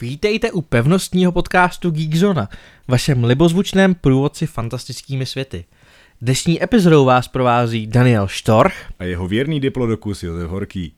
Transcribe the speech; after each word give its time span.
Vítejte 0.00 0.52
u 0.52 0.60
pevnostního 0.60 1.32
podcastu 1.32 1.90
Geekzona, 1.90 2.48
vašem 2.88 3.24
libozvučném 3.24 3.94
průvodci 3.94 4.46
fantastickými 4.46 5.26
světy. 5.26 5.64
Dnešní 6.22 6.62
epizodou 6.62 7.04
vás 7.04 7.28
provází 7.28 7.86
Daniel 7.86 8.28
Štorch. 8.28 8.74
A 8.98 9.04
jeho 9.04 9.28
věrný 9.28 9.60
diplodokus 9.60 10.22
Josef 10.22 10.50
Horký. 10.50 10.94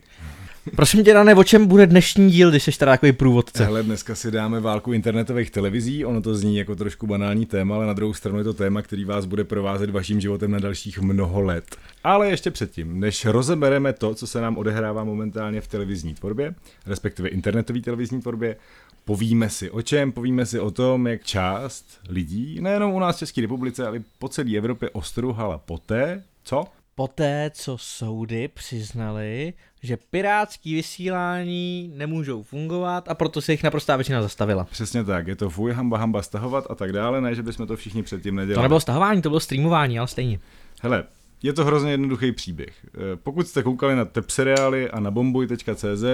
Prosím 0.76 1.04
tě, 1.04 1.14
Dane, 1.14 1.34
o 1.34 1.44
čem 1.44 1.66
bude 1.66 1.86
dnešní 1.86 2.30
díl, 2.30 2.50
když 2.50 2.62
jsi 2.62 2.78
teda 2.78 2.92
takový 2.92 3.12
průvodce? 3.12 3.64
Hele, 3.64 3.82
dneska 3.82 4.14
si 4.14 4.30
dáme 4.30 4.60
válku 4.60 4.92
internetových 4.92 5.50
televizí, 5.50 6.04
ono 6.04 6.22
to 6.22 6.34
zní 6.34 6.56
jako 6.56 6.76
trošku 6.76 7.06
banální 7.06 7.46
téma, 7.46 7.74
ale 7.74 7.86
na 7.86 7.92
druhou 7.92 8.14
stranu 8.14 8.38
je 8.38 8.44
to 8.44 8.54
téma, 8.54 8.82
který 8.82 9.04
vás 9.04 9.24
bude 9.24 9.44
provázet 9.44 9.90
vaším 9.90 10.20
životem 10.20 10.50
na 10.50 10.58
dalších 10.58 11.00
mnoho 11.00 11.40
let. 11.40 11.76
Ale 12.04 12.30
ještě 12.30 12.50
předtím, 12.50 13.00
než 13.00 13.24
rozebereme 13.24 13.92
to, 13.92 14.14
co 14.14 14.26
se 14.26 14.40
nám 14.40 14.56
odehrává 14.56 15.04
momentálně 15.04 15.60
v 15.60 15.68
televizní 15.68 16.14
tvorbě, 16.14 16.54
respektive 16.86 17.28
internetové 17.28 17.80
televizní 17.80 18.20
tvorbě, 18.20 18.56
povíme 19.04 19.50
si 19.50 19.70
o 19.70 19.82
čem, 19.82 20.12
povíme 20.12 20.46
si 20.46 20.58
o 20.60 20.70
tom, 20.70 21.06
jak 21.06 21.24
část 21.24 21.84
lidí, 22.08 22.60
nejenom 22.60 22.92
u 22.92 22.98
nás 22.98 23.16
v 23.16 23.18
České 23.18 23.40
republice, 23.40 23.86
ale 23.86 24.02
po 24.18 24.28
celé 24.28 24.56
Evropě 24.56 24.90
ostruhala 24.90 25.58
poté, 25.58 26.22
co? 26.44 26.64
Poté, 27.00 27.50
co 27.54 27.78
soudy 27.78 28.48
přiznali, 28.48 29.52
že 29.82 29.96
pirátský 29.96 30.74
vysílání 30.74 31.92
nemůžou 31.94 32.42
fungovat 32.42 33.08
a 33.08 33.14
proto 33.14 33.40
se 33.40 33.52
jich 33.52 33.62
naprostá 33.62 33.96
většina 33.96 34.22
zastavila. 34.22 34.64
Přesně 34.64 35.04
tak, 35.04 35.26
je 35.26 35.36
to 35.36 35.50
fuj, 35.50 35.72
hamba, 35.72 35.98
hamba 35.98 36.22
stahovat 36.22 36.66
a 36.70 36.74
tak 36.74 36.92
dále, 36.92 37.20
ne, 37.20 37.34
že 37.34 37.42
bychom 37.42 37.66
to 37.66 37.76
všichni 37.76 38.02
předtím 38.02 38.36
nedělali. 38.36 38.54
To 38.54 38.62
nebylo 38.62 38.80
stahování, 38.80 39.22
to 39.22 39.28
bylo 39.28 39.40
streamování, 39.40 39.98
ale 39.98 40.08
stejně. 40.08 40.40
Hele, 40.80 41.04
je 41.42 41.52
to 41.52 41.64
hrozně 41.64 41.90
jednoduchý 41.90 42.32
příběh. 42.32 42.86
Eh, 42.86 43.16
pokud 43.16 43.48
jste 43.48 43.62
koukali 43.62 43.96
na 43.96 44.04
tepseriály 44.04 44.90
a 44.90 45.00
na 45.00 45.10
bombuj.cz, 45.10 46.04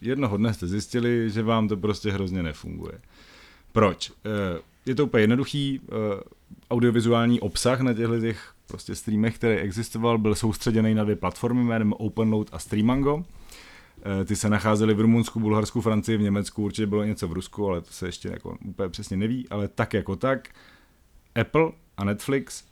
jednoho 0.00 0.36
dne 0.36 0.54
jste 0.54 0.66
zjistili, 0.66 1.30
že 1.30 1.42
vám 1.42 1.68
to 1.68 1.76
prostě 1.76 2.12
hrozně 2.12 2.42
nefunguje. 2.42 2.98
Proč? 3.72 4.10
Eh, 4.10 4.60
je 4.86 4.94
to 4.94 5.04
úplně 5.04 5.22
jednoduchý, 5.22 5.80
eh, 5.84 5.94
audiovizuální 6.70 7.40
obsah 7.40 7.80
na 7.80 7.94
těchto 7.94 8.20
těch 8.20 8.52
prostě 8.70 8.94
streamech, 8.94 9.34
který 9.34 9.56
existoval, 9.56 10.18
byl 10.18 10.34
soustředěný 10.34 10.94
na 10.94 11.04
dvě 11.04 11.16
platformy 11.16 11.64
jménem 11.64 11.92
OpenLoad 11.92 12.48
a 12.52 12.58
Streamango. 12.58 13.24
Eh, 14.20 14.24
ty 14.24 14.36
se 14.36 14.48
nacházely 14.48 14.94
v 14.94 15.00
Rumunsku, 15.00 15.40
Bulharsku, 15.40 15.80
Francii, 15.80 16.18
v 16.18 16.22
Německu, 16.22 16.62
určitě 16.62 16.86
bylo 16.86 17.04
něco 17.04 17.28
v 17.28 17.32
Rusku, 17.32 17.68
ale 17.68 17.80
to 17.80 17.92
se 17.92 18.06
ještě 18.06 18.28
jako 18.28 18.58
úplně 18.64 18.88
přesně 18.88 19.16
neví, 19.16 19.48
ale 19.50 19.68
tak 19.68 19.94
jako 19.94 20.16
tak. 20.16 20.48
Apple 21.40 21.70
a 21.96 22.04
Netflix 22.04 22.64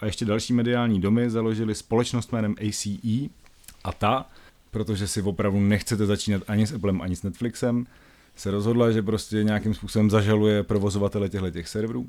a 0.00 0.06
ještě 0.06 0.24
další 0.24 0.52
mediální 0.52 1.00
domy 1.00 1.30
založili 1.30 1.74
společnost 1.74 2.32
jménem 2.32 2.54
ACE 2.68 3.28
a 3.84 3.92
ta 3.92 4.26
protože 4.70 5.08
si 5.08 5.22
opravdu 5.22 5.60
nechcete 5.60 6.06
začínat 6.06 6.42
ani 6.48 6.66
s 6.66 6.72
Applem, 6.72 7.02
ani 7.02 7.16
s 7.16 7.22
Netflixem, 7.22 7.86
se 8.36 8.50
rozhodla, 8.50 8.90
že 8.90 9.02
prostě 9.02 9.44
nějakým 9.44 9.74
způsobem 9.74 10.10
zažaluje 10.10 10.62
provozovatele 10.62 11.28
těchto 11.28 11.50
těch 11.50 11.68
serverů. 11.68 12.06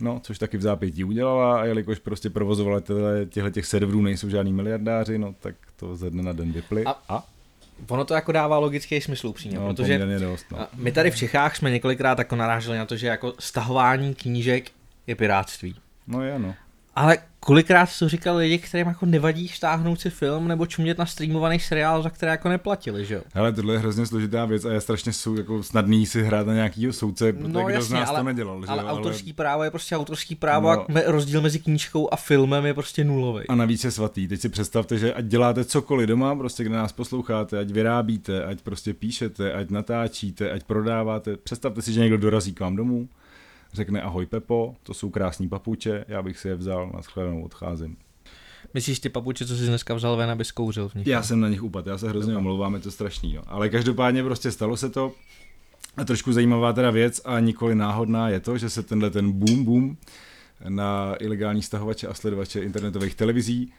No, 0.00 0.20
což 0.22 0.38
taky 0.38 0.56
v 0.56 0.62
zápětí 0.62 1.04
udělala 1.04 1.60
a 1.60 1.64
jelikož 1.64 1.98
prostě 1.98 2.30
provozovatele 2.30 3.26
těchto 3.26 3.50
těch 3.50 3.66
serverů 3.66 4.02
nejsou 4.02 4.28
žádní 4.28 4.52
miliardáři, 4.52 5.18
no 5.18 5.34
tak 5.40 5.54
to 5.76 5.96
ze 5.96 6.10
dne 6.10 6.22
na 6.22 6.32
den 6.32 6.52
vyply. 6.52 6.84
A, 6.84 6.96
a? 7.08 7.24
Ono 7.88 8.04
to 8.04 8.14
jako 8.14 8.32
dává 8.32 8.58
logický 8.58 9.00
smysl 9.00 9.26
upřímně, 9.26 9.58
no, 9.58 9.66
protože 9.74 10.18
dost, 10.18 10.46
no. 10.50 10.66
my 10.74 10.92
tady 10.92 11.10
v 11.10 11.16
Čechách 11.16 11.56
jsme 11.56 11.70
několikrát 11.70 12.18
jako 12.18 12.36
naráželi 12.36 12.78
na 12.78 12.86
to, 12.86 12.96
že 12.96 13.06
jako 13.06 13.34
stahování 13.38 14.14
knížek 14.14 14.70
je 15.06 15.14
piráctví. 15.16 15.76
No 16.06 16.22
je, 16.22 16.38
no. 16.38 16.54
Ale 16.94 17.18
kolikrát 17.44 17.88
to 17.98 18.08
říkal 18.08 18.36
lidi, 18.36 18.58
kterým 18.58 18.86
jako 18.86 19.06
nevadí 19.06 19.48
stáhnout 19.48 20.00
si 20.00 20.10
film 20.10 20.48
nebo 20.48 20.66
čumět 20.66 20.98
na 20.98 21.06
streamovaný 21.06 21.60
seriál, 21.60 22.02
za 22.02 22.10
které 22.10 22.30
jako 22.30 22.48
neplatili, 22.48 23.04
že 23.04 23.14
jo? 23.14 23.22
Hele, 23.34 23.52
tohle 23.52 23.74
je 23.74 23.78
hrozně 23.78 24.06
složitá 24.06 24.44
věc 24.44 24.64
a 24.64 24.72
je 24.72 24.80
strašně 24.80 25.12
jsou, 25.12 25.36
jako 25.36 25.62
snadný 25.62 26.06
si 26.06 26.22
hrát 26.22 26.46
na 26.46 26.54
nějakýho 26.54 26.92
soudce, 26.92 27.32
protože 27.32 27.48
no, 27.48 27.64
kdo 27.64 27.74
jasně, 27.74 27.88
z 27.88 27.92
nás 27.92 28.08
ale, 28.08 28.18
to 28.18 28.24
nedělal, 28.24 28.62
že 28.62 28.66
ale, 28.68 28.82
ale 28.82 28.92
autorský 28.92 29.32
právo 29.32 29.62
je 29.62 29.70
prostě 29.70 29.96
autorský 29.96 30.34
právo 30.34 30.72
no, 30.72 30.82
a 30.82 30.86
rozdíl 31.06 31.40
mezi 31.40 31.58
knížkou 31.58 32.08
a 32.12 32.16
filmem 32.16 32.66
je 32.66 32.74
prostě 32.74 33.04
nulový. 33.04 33.48
A 33.48 33.54
navíc 33.54 33.84
je 33.84 33.90
svatý. 33.90 34.28
Teď 34.28 34.40
si 34.40 34.48
představte, 34.48 34.98
že 34.98 35.14
ať 35.14 35.24
děláte 35.24 35.64
cokoliv 35.64 36.08
doma, 36.08 36.36
prostě 36.36 36.64
kde 36.64 36.76
nás 36.76 36.92
posloucháte, 36.92 37.58
ať 37.58 37.70
vyrábíte, 37.70 38.44
ať 38.44 38.62
prostě 38.62 38.94
píšete, 38.94 39.52
ať 39.52 39.70
natáčíte, 39.70 40.50
ať 40.50 40.62
prodáváte, 40.62 41.36
představte 41.36 41.82
si, 41.82 41.92
že 41.92 42.00
někdo 42.00 42.18
dorazí 42.18 42.54
k 42.54 42.60
vám 42.60 42.76
domů, 42.76 43.08
řekne 43.72 44.02
ahoj 44.02 44.26
Pepo, 44.26 44.76
to 44.82 44.94
jsou 44.94 45.10
krásní 45.10 45.48
papuče, 45.48 46.04
já 46.08 46.22
bych 46.22 46.38
si 46.38 46.48
je 46.48 46.54
vzal, 46.54 46.90
na 46.94 47.02
shledanou 47.02 47.42
odcházím. 47.42 47.96
Myslíš 48.74 49.00
ty 49.00 49.08
papuče, 49.08 49.46
co 49.46 49.56
jsi 49.56 49.66
dneska 49.66 49.94
vzal 49.94 50.16
ven, 50.16 50.30
aby 50.30 50.44
zkouřil 50.44 50.88
v 50.88 50.94
nich? 50.94 51.06
Já 51.06 51.22
jsem 51.22 51.40
na 51.40 51.48
nich 51.48 51.62
upad, 51.62 51.86
já 51.86 51.98
se 51.98 52.08
hrozně 52.08 52.36
omlouvám, 52.36 52.74
je 52.74 52.80
to 52.80 52.90
strašný. 52.90 53.34
No. 53.34 53.42
Ale 53.46 53.68
každopádně 53.68 54.22
prostě 54.22 54.52
stalo 54.52 54.76
se 54.76 54.90
to. 54.90 55.12
A 55.96 56.04
trošku 56.04 56.32
zajímavá 56.32 56.72
teda 56.72 56.90
věc 56.90 57.20
a 57.24 57.40
nikoli 57.40 57.74
náhodná 57.74 58.28
je 58.28 58.40
to, 58.40 58.58
že 58.58 58.70
se 58.70 58.82
tenhle 58.82 59.10
ten 59.10 59.32
boom 59.32 59.64
boom 59.64 59.96
na 60.68 61.16
ilegální 61.20 61.62
stahovače 61.62 62.06
a 62.08 62.14
sledovače 62.14 62.60
internetových 62.60 63.14
televizí 63.14 63.72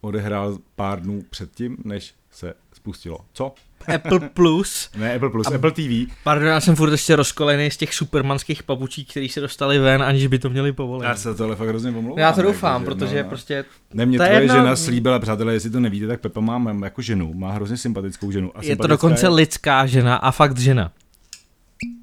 odehrál 0.00 0.58
pár 0.76 1.02
dnů 1.02 1.22
předtím, 1.30 1.76
než 1.84 2.14
se 2.36 2.54
spustilo. 2.72 3.18
Co? 3.32 3.54
Apple 3.94 4.20
Plus. 4.20 4.90
ne, 4.96 5.14
Apple 5.14 5.30
Plus, 5.30 5.46
a, 5.46 5.54
Apple 5.54 5.70
TV. 5.70 6.12
Pardon, 6.24 6.48
já 6.48 6.60
jsem 6.60 6.76
furt 6.76 6.92
ještě 6.92 7.16
rozkolený 7.16 7.70
z 7.70 7.76
těch 7.76 7.94
supermanských 7.94 8.62
papučí, 8.62 9.04
který 9.04 9.28
se 9.28 9.40
dostali 9.40 9.78
ven, 9.78 10.02
aniž 10.02 10.26
by 10.26 10.38
to 10.38 10.50
měli 10.50 10.72
povolit. 10.72 11.04
Já 11.04 11.16
se 11.16 11.34
tohle 11.34 11.56
fakt 11.56 11.68
hrozně 11.68 11.92
pomlouvám. 11.92 12.18
Já 12.18 12.32
to 12.32 12.42
doufám, 12.42 12.82
jako, 12.82 12.94
protože 12.94 13.22
no, 13.22 13.28
prostě... 13.28 13.64
Ne, 13.94 14.06
mě 14.06 14.18
tvoje 14.18 14.32
jedna... 14.32 14.54
žena 14.54 14.76
slíbila, 14.76 15.18
přátelé, 15.18 15.52
jestli 15.52 15.70
to 15.70 15.80
nevíte, 15.80 16.06
tak 16.06 16.20
Pepa 16.20 16.40
má 16.40 16.76
jako 16.84 17.02
ženu, 17.02 17.34
má 17.34 17.52
hrozně 17.52 17.76
sympatickou 17.76 18.30
ženu. 18.30 18.52
A 18.54 18.64
je 18.64 18.76
to 18.76 18.86
dokonce 18.86 19.26
je... 19.26 19.30
lidská 19.30 19.86
žena 19.86 20.16
a 20.16 20.30
fakt 20.30 20.58
žena. 20.58 20.92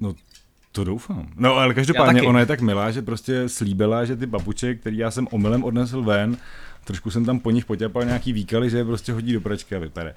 No, 0.00 0.14
to 0.74 0.84
doufám. 0.84 1.28
No 1.36 1.54
ale 1.54 1.74
každopádně 1.74 2.22
ona 2.22 2.40
je 2.40 2.46
tak 2.46 2.60
milá, 2.60 2.90
že 2.90 3.02
prostě 3.02 3.48
slíbila, 3.48 4.04
že 4.04 4.16
ty 4.16 4.26
papuče, 4.26 4.74
který 4.74 4.98
já 4.98 5.10
jsem 5.10 5.28
omylem 5.30 5.64
odnesl 5.64 6.02
ven, 6.02 6.36
trošku 6.84 7.10
jsem 7.10 7.24
tam 7.24 7.38
po 7.38 7.50
nich 7.50 7.64
potěpal 7.64 8.04
nějaký 8.04 8.32
výkaly, 8.32 8.70
že 8.70 8.76
je 8.76 8.84
prostě 8.84 9.12
hodí 9.12 9.32
do 9.32 9.40
pračky 9.40 9.76
a 9.76 9.78
vypere. 9.78 10.14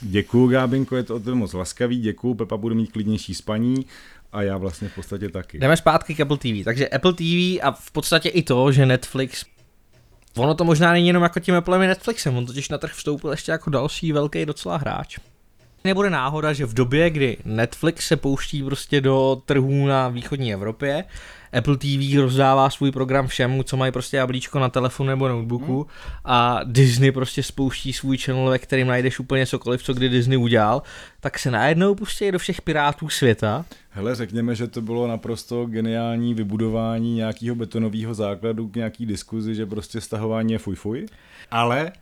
Děkuju, 0.00 0.48
Gábinko, 0.48 0.96
je 0.96 1.02
to 1.02 1.16
o 1.16 1.34
moc 1.34 1.52
laskavý, 1.52 2.00
děkuju, 2.00 2.34
Pepa 2.34 2.56
bude 2.56 2.74
mít 2.74 2.92
klidnější 2.92 3.34
spaní 3.34 3.86
a 4.32 4.42
já 4.42 4.56
vlastně 4.56 4.88
v 4.88 4.94
podstatě 4.94 5.28
taky. 5.28 5.58
Jdeme 5.58 5.76
zpátky 5.76 6.14
k 6.14 6.20
Apple 6.20 6.38
TV. 6.38 6.64
Takže 6.64 6.88
Apple 6.88 7.12
TV 7.12 7.60
a 7.62 7.76
v 7.80 7.90
podstatě 7.90 8.28
i 8.28 8.42
to, 8.42 8.72
že 8.72 8.86
Netflix 8.86 9.44
Ono 10.36 10.54
to 10.54 10.64
možná 10.64 10.92
není 10.92 11.06
jenom 11.06 11.22
jako 11.22 11.40
tím 11.40 11.54
Applem 11.54 11.82
i 11.82 11.86
Netflixem, 11.86 12.36
on 12.36 12.46
totiž 12.46 12.68
na 12.68 12.78
trh 12.78 12.92
vstoupil 12.92 13.30
ještě 13.30 13.52
jako 13.52 13.70
další 13.70 14.12
velký 14.12 14.46
docela 14.46 14.76
hráč. 14.76 15.18
Nebude 15.86 16.10
náhoda, 16.10 16.52
že 16.52 16.66
v 16.66 16.74
době, 16.74 17.10
kdy 17.10 17.36
Netflix 17.44 18.06
se 18.06 18.16
pouští 18.16 18.62
prostě 18.62 19.00
do 19.00 19.42
trhů 19.44 19.86
na 19.86 20.08
východní 20.08 20.52
Evropě, 20.52 21.04
Apple 21.52 21.76
TV 21.76 22.16
rozdává 22.16 22.70
svůj 22.70 22.90
program 22.90 23.26
všem, 23.26 23.64
co 23.64 23.76
mají 23.76 23.92
prostě 23.92 24.16
jablíčko 24.16 24.58
na 24.58 24.68
telefonu 24.68 25.08
nebo 25.08 25.28
notebooku 25.28 25.76
hmm. 25.76 25.90
a 26.24 26.60
Disney 26.64 27.12
prostě 27.12 27.42
spouští 27.42 27.92
svůj 27.92 28.18
channel, 28.18 28.50
ve 28.50 28.58
kterým 28.58 28.86
najdeš 28.86 29.20
úplně 29.20 29.46
cokoliv, 29.46 29.82
co 29.82 29.94
kdy 29.94 30.08
Disney 30.08 30.38
udělal, 30.38 30.82
tak 31.20 31.38
se 31.38 31.50
najednou 31.50 31.94
pustí 31.94 32.32
do 32.32 32.38
všech 32.38 32.62
pirátů 32.62 33.08
světa. 33.08 33.64
Hele, 33.90 34.14
řekněme, 34.14 34.54
že 34.54 34.66
to 34.66 34.80
bylo 34.80 35.06
naprosto 35.06 35.66
geniální 35.66 36.34
vybudování 36.34 37.14
nějakého 37.14 37.56
betonového 37.56 38.14
základu 38.14 38.68
k 38.68 38.76
nějaký 38.76 39.06
diskuzi, 39.06 39.54
že 39.54 39.66
prostě 39.66 40.00
stahování 40.00 40.52
je 40.52 40.58
fuj 40.58 40.74
fuj, 40.74 41.06
ale 41.50 41.92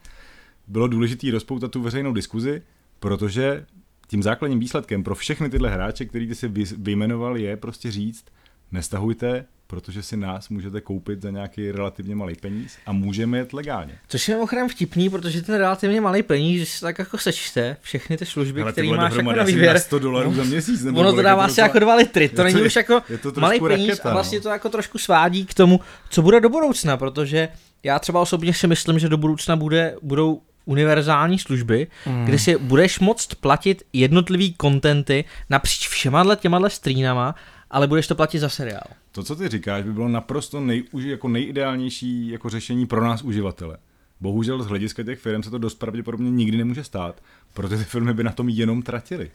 bylo 0.66 0.88
důležité 0.88 1.30
rozpoutat 1.30 1.70
tu 1.70 1.82
veřejnou 1.82 2.12
diskuzi, 2.12 2.62
protože 3.00 3.66
tím 4.06 4.22
základním 4.22 4.60
výsledkem 4.60 5.04
pro 5.04 5.14
všechny 5.14 5.50
tyhle 5.50 5.70
hráče, 5.70 6.04
který 6.04 6.28
ty 6.28 6.34
si 6.34 6.48
vyjmenoval, 6.78 7.36
je 7.36 7.56
prostě 7.56 7.90
říct, 7.90 8.24
nestahujte, 8.72 9.44
protože 9.66 10.02
si 10.02 10.16
nás 10.16 10.48
můžete 10.48 10.80
koupit 10.80 11.22
za 11.22 11.30
nějaký 11.30 11.72
relativně 11.72 12.14
malý 12.16 12.34
peníz 12.34 12.78
a 12.86 12.92
můžeme 12.92 13.38
jet 13.38 13.52
legálně. 13.52 13.98
Což 14.08 14.28
je 14.28 14.34
mimochodem 14.34 14.68
vtipný, 14.68 15.10
protože 15.10 15.42
ten 15.42 15.54
relativně 15.54 16.00
malý 16.00 16.22
peníz, 16.22 16.56
když 16.56 16.68
si 16.68 16.80
tak 16.80 16.98
jako 16.98 17.18
sečte 17.18 17.76
všechny 17.80 18.16
ty 18.16 18.26
služby, 18.26 18.64
které 18.72 18.88
máš 18.88 19.14
jako 19.14 19.32
na 19.32 19.42
výběr. 19.42 19.78
100 19.78 19.98
dolarů 19.98 20.30
no, 20.30 20.36
za 20.36 20.44
měsíc. 20.44 20.84
Nebo 20.84 21.00
ono 21.00 21.12
to 21.12 21.22
dává 21.22 21.44
asi 21.44 21.60
jako 21.60 21.78
dva 21.78 21.94
litry, 21.94 22.28
to, 22.28 22.36
to 22.36 22.44
není 22.44 22.58
je, 22.58 22.66
už 22.66 22.76
jako 22.76 23.02
malý 23.36 23.60
peníz 23.60 23.88
raketa, 23.88 24.10
a 24.10 24.12
vlastně 24.12 24.38
no. 24.38 24.42
to 24.42 24.48
jako 24.48 24.68
trošku 24.68 24.98
svádí 24.98 25.46
k 25.46 25.54
tomu, 25.54 25.80
co 26.10 26.22
bude 26.22 26.40
do 26.40 26.48
budoucna, 26.48 26.96
protože 26.96 27.48
já 27.82 27.98
třeba 27.98 28.20
osobně 28.20 28.54
si 28.54 28.66
myslím, 28.66 28.98
že 28.98 29.08
do 29.08 29.16
budoucna 29.16 29.56
bude, 29.56 29.96
budou 30.02 30.42
univerzální 30.64 31.38
služby, 31.38 31.86
mm. 32.06 32.24
kde 32.24 32.38
si 32.38 32.58
budeš 32.58 33.00
moct 33.00 33.34
platit 33.34 33.82
jednotlivý 33.92 34.54
kontenty 34.54 35.24
napříč 35.50 35.88
všema 35.88 36.36
těma 36.36 36.68
streamama 36.68 37.34
ale 37.74 37.86
budeš 37.86 38.06
to 38.06 38.14
platit 38.14 38.38
za 38.38 38.48
seriál. 38.48 38.86
To, 39.12 39.22
co 39.22 39.36
ty 39.36 39.48
říkáš, 39.48 39.84
by 39.84 39.92
bylo 39.92 40.08
naprosto 40.08 40.60
nej, 40.60 40.84
jako 40.98 41.28
nejideálnější 41.28 42.28
jako 42.28 42.48
řešení 42.48 42.86
pro 42.86 43.04
nás 43.04 43.22
uživatele. 43.22 43.78
Bohužel 44.20 44.62
z 44.62 44.66
hlediska 44.66 45.02
těch 45.02 45.18
firm 45.18 45.42
se 45.42 45.50
to 45.50 45.58
dost 45.58 45.74
pravděpodobně 45.74 46.30
nikdy 46.30 46.58
nemůže 46.58 46.84
stát, 46.84 47.22
protože 47.54 47.76
ty 47.76 47.84
firmy 47.84 48.14
by 48.14 48.24
na 48.24 48.32
tom 48.32 48.48
jenom 48.48 48.82
tratily. 48.82 49.30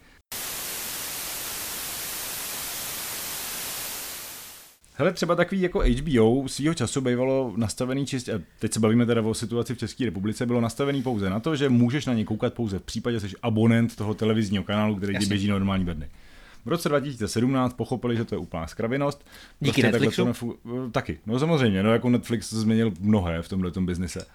Hele, 4.99 5.13
třeba 5.13 5.35
takový 5.35 5.61
jako 5.61 5.83
HBO 5.97 6.47
svýho 6.47 6.73
času 6.73 7.01
bývalo 7.01 7.53
nastavený 7.55 8.05
čistě, 8.05 8.41
teď 8.59 8.73
se 8.73 8.79
bavíme 8.79 9.05
teda 9.05 9.21
o 9.21 9.33
situaci 9.33 9.75
v 9.75 9.77
České 9.77 10.05
republice, 10.05 10.45
bylo 10.45 10.61
nastavený 10.61 11.03
pouze 11.03 11.29
na 11.29 11.39
to, 11.39 11.55
že 11.55 11.69
můžeš 11.69 12.05
na 12.05 12.13
ně 12.13 12.25
koukat 12.25 12.53
pouze 12.53 12.79
v 12.79 12.83
případě, 12.83 13.19
že 13.19 13.29
jsi 13.29 13.35
abonent 13.41 13.95
toho 13.95 14.13
televizního 14.13 14.63
kanálu, 14.63 14.95
který 14.95 15.17
ti 15.17 15.25
běží 15.25 15.47
normální 15.47 15.85
ve 15.85 15.93
dny. 15.93 16.09
V 16.65 16.69
roce 16.69 16.89
2017 16.89 17.73
pochopili, 17.73 18.17
že 18.17 18.25
to 18.25 18.35
je 18.35 18.39
úplná 18.39 18.67
skravinost. 18.67 19.25
Díky 19.59 19.81
prostě 19.81 19.91
Netflixu? 19.91 20.25
Nefu- 20.25 20.91
taky, 20.91 21.19
no 21.25 21.39
samozřejmě, 21.39 21.83
no 21.83 21.93
jako 21.93 22.09
Netflix 22.09 22.53
změnil 22.53 22.91
mnohé 22.99 23.41
v 23.41 23.49
tomhle 23.49 23.71
biznise. 23.79 24.25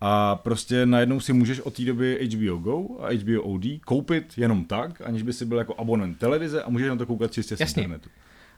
A 0.00 0.36
prostě 0.36 0.86
najednou 0.86 1.20
si 1.20 1.32
můžeš 1.32 1.60
od 1.60 1.74
té 1.74 1.84
doby 1.84 2.28
HBO 2.34 2.56
Go 2.56 2.86
a 3.00 3.12
HBO 3.14 3.42
OD 3.42 3.64
koupit 3.84 4.32
jenom 4.36 4.64
tak, 4.64 5.00
aniž 5.00 5.22
by 5.22 5.32
si 5.32 5.44
byl 5.44 5.58
jako 5.58 5.74
abonent 5.78 6.18
televize 6.18 6.62
a 6.62 6.70
můžeš 6.70 6.88
na 6.88 6.96
to 6.96 7.06
koukat 7.06 7.32
čistě 7.32 7.56
z 7.56 7.60
Jasně. 7.60 7.82
internetu. 7.82 8.10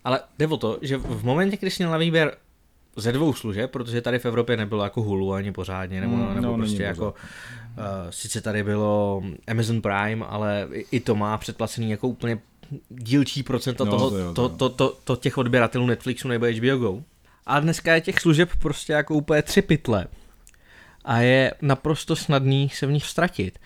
Ale 0.08 0.20
jde 0.38 0.46
o 0.46 0.56
to, 0.56 0.78
že 0.82 0.96
v 0.96 1.24
momentě, 1.24 1.56
kdy 1.56 1.70
jsi 1.70 1.82
měl 1.82 1.90
na 1.90 1.98
výběr 1.98 2.36
ze 2.96 3.12
dvou 3.12 3.34
služeb, 3.34 3.70
protože 3.70 4.00
tady 4.00 4.18
v 4.18 4.26
Evropě 4.26 4.56
nebylo 4.56 4.84
jako 4.84 5.02
Hulu 5.02 5.32
ani 5.32 5.52
pořádně, 5.52 6.00
nebo, 6.00 6.16
mm, 6.16 6.34
nebo 6.34 6.46
no, 6.46 6.56
prostě 6.56 6.82
jako, 6.82 7.14
uh, 7.78 7.84
sice 8.10 8.40
tady 8.40 8.64
bylo 8.64 9.22
Amazon 9.48 9.80
Prime, 9.80 10.26
ale 10.26 10.68
i, 10.72 10.86
i 10.90 11.00
to 11.00 11.14
má 11.14 11.38
předplacený 11.38 11.90
jako 11.90 12.08
úplně 12.08 12.38
dílčí 12.88 13.42
procento 13.42 13.84
no, 13.84 13.90
toho, 13.90 14.10
to, 14.10 14.18
jo, 14.18 14.34
to, 14.34 14.48
to, 14.48 14.68
to, 14.68 14.96
to, 15.04 15.16
těch 15.16 15.38
odběratelů 15.38 15.86
Netflixu 15.86 16.28
nebo 16.28 16.46
HBO 16.46 16.76
Go. 16.76 17.02
A 17.46 17.60
dneska 17.60 17.94
je 17.94 18.00
těch 18.00 18.20
služeb 18.20 18.50
prostě 18.58 18.92
jako 18.92 19.14
úplně 19.14 19.42
tři 19.42 19.62
pytle. 19.62 20.06
A 21.04 21.18
je 21.18 21.54
naprosto 21.62 22.16
snadný 22.16 22.68
se 22.68 22.86
v 22.86 22.92
nich 22.92 23.06
ztratit. 23.06 23.58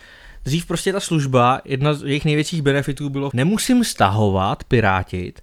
Dřív 0.45 0.67
prostě 0.67 0.93
ta 0.93 1.01
služba, 1.01 1.61
jedna 1.65 1.95
z 1.95 2.03
jejich 2.03 2.25
největších 2.25 2.63
benefitů 2.63 3.11
bylo, 3.11 3.31
nemusím 3.35 3.85
stahovat, 3.85 4.65
pirátit, 4.65 5.43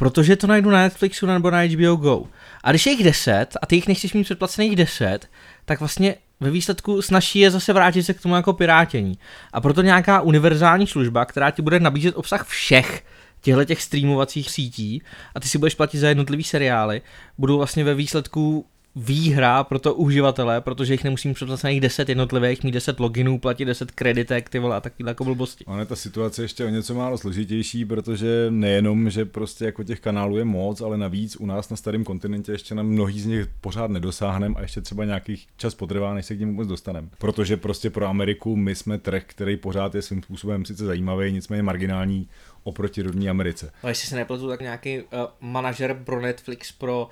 protože 0.00 0.36
to 0.36 0.46
najdu 0.46 0.70
na 0.70 0.78
Netflixu 0.78 1.26
nebo 1.26 1.50
na 1.50 1.60
HBO 1.62 1.96
Go. 1.96 2.24
A 2.64 2.70
když 2.70 2.86
je 2.86 2.92
jich 2.92 3.04
10 3.04 3.46
a 3.62 3.66
ty 3.66 3.74
jich 3.74 3.88
nechceš 3.88 4.12
mít 4.12 4.24
předplacených 4.24 4.76
10, 4.76 5.30
tak 5.64 5.80
vlastně 5.80 6.14
ve 6.40 6.50
výsledku 6.50 7.02
snaží 7.02 7.38
je 7.38 7.50
zase 7.50 7.72
vrátit 7.72 8.02
se 8.02 8.14
k 8.14 8.20
tomu 8.20 8.36
jako 8.36 8.52
pirátění. 8.52 9.18
A 9.52 9.60
proto 9.60 9.82
nějaká 9.82 10.20
univerzální 10.20 10.86
služba, 10.86 11.24
která 11.24 11.50
ti 11.50 11.62
bude 11.62 11.80
nabízet 11.80 12.16
obsah 12.16 12.46
všech 12.46 13.04
těchto 13.40 13.64
těch 13.64 13.82
streamovacích 13.82 14.50
sítí 14.50 15.02
a 15.34 15.40
ty 15.40 15.48
si 15.48 15.58
budeš 15.58 15.74
platit 15.74 15.98
za 15.98 16.08
jednotlivý 16.08 16.44
seriály, 16.44 17.02
budou 17.38 17.56
vlastně 17.56 17.84
ve 17.84 17.94
výsledku 17.94 18.66
výhra 18.96 19.64
pro 19.64 19.78
to 19.78 19.94
uživatele, 19.94 20.60
protože 20.60 20.94
jich 20.94 21.04
nemusím 21.04 21.34
předplacených 21.34 21.80
10 21.80 22.08
jednotlivých, 22.08 22.64
mít 22.64 22.72
10 22.72 23.00
loginů, 23.00 23.38
platit 23.38 23.64
10 23.64 23.90
kreditek, 23.90 24.48
ty 24.48 24.58
vole 24.58 24.76
a 24.76 24.80
takový 24.80 25.08
jako 25.08 25.24
blbosti. 25.24 25.64
Ono 25.64 25.80
je 25.80 25.86
ta 25.86 25.96
situace 25.96 26.42
ještě 26.42 26.64
o 26.64 26.68
něco 26.68 26.94
málo 26.94 27.18
složitější, 27.18 27.84
protože 27.84 28.46
nejenom, 28.50 29.10
že 29.10 29.24
prostě 29.24 29.64
jako 29.64 29.84
těch 29.84 30.00
kanálů 30.00 30.36
je 30.36 30.44
moc, 30.44 30.80
ale 30.80 30.98
navíc 30.98 31.36
u 31.36 31.46
nás 31.46 31.70
na 31.70 31.76
starém 31.76 32.04
kontinentě 32.04 32.52
ještě 32.52 32.74
na 32.74 32.82
mnohý 32.82 33.20
z 33.20 33.26
nich 33.26 33.46
pořád 33.60 33.90
nedosáhneme 33.90 34.54
a 34.58 34.62
ještě 34.62 34.80
třeba 34.80 35.04
nějakých 35.04 35.46
čas 35.56 35.74
potrvá, 35.74 36.14
než 36.14 36.26
se 36.26 36.34
k 36.34 36.38
ním 36.38 36.50
vůbec 36.50 36.68
dostaneme. 36.68 37.08
Protože 37.18 37.56
prostě 37.56 37.90
pro 37.90 38.06
Ameriku 38.06 38.56
my 38.56 38.74
jsme 38.74 38.98
trh, 38.98 39.22
který 39.26 39.56
pořád 39.56 39.94
je 39.94 40.02
svým 40.02 40.22
způsobem 40.22 40.64
sice 40.64 40.84
zajímavý, 40.84 41.32
nicméně 41.32 41.62
marginální 41.62 42.28
oproti 42.64 43.02
rodní 43.02 43.30
Americe. 43.30 43.72
A 43.82 43.88
jestli 43.88 44.08
se 44.08 44.16
nepletu, 44.16 44.48
tak 44.48 44.60
nějaký 44.60 45.00
uh, 45.00 45.04
manažer 45.40 46.00
pro 46.04 46.20
Netflix 46.20 46.72
pro 46.72 47.08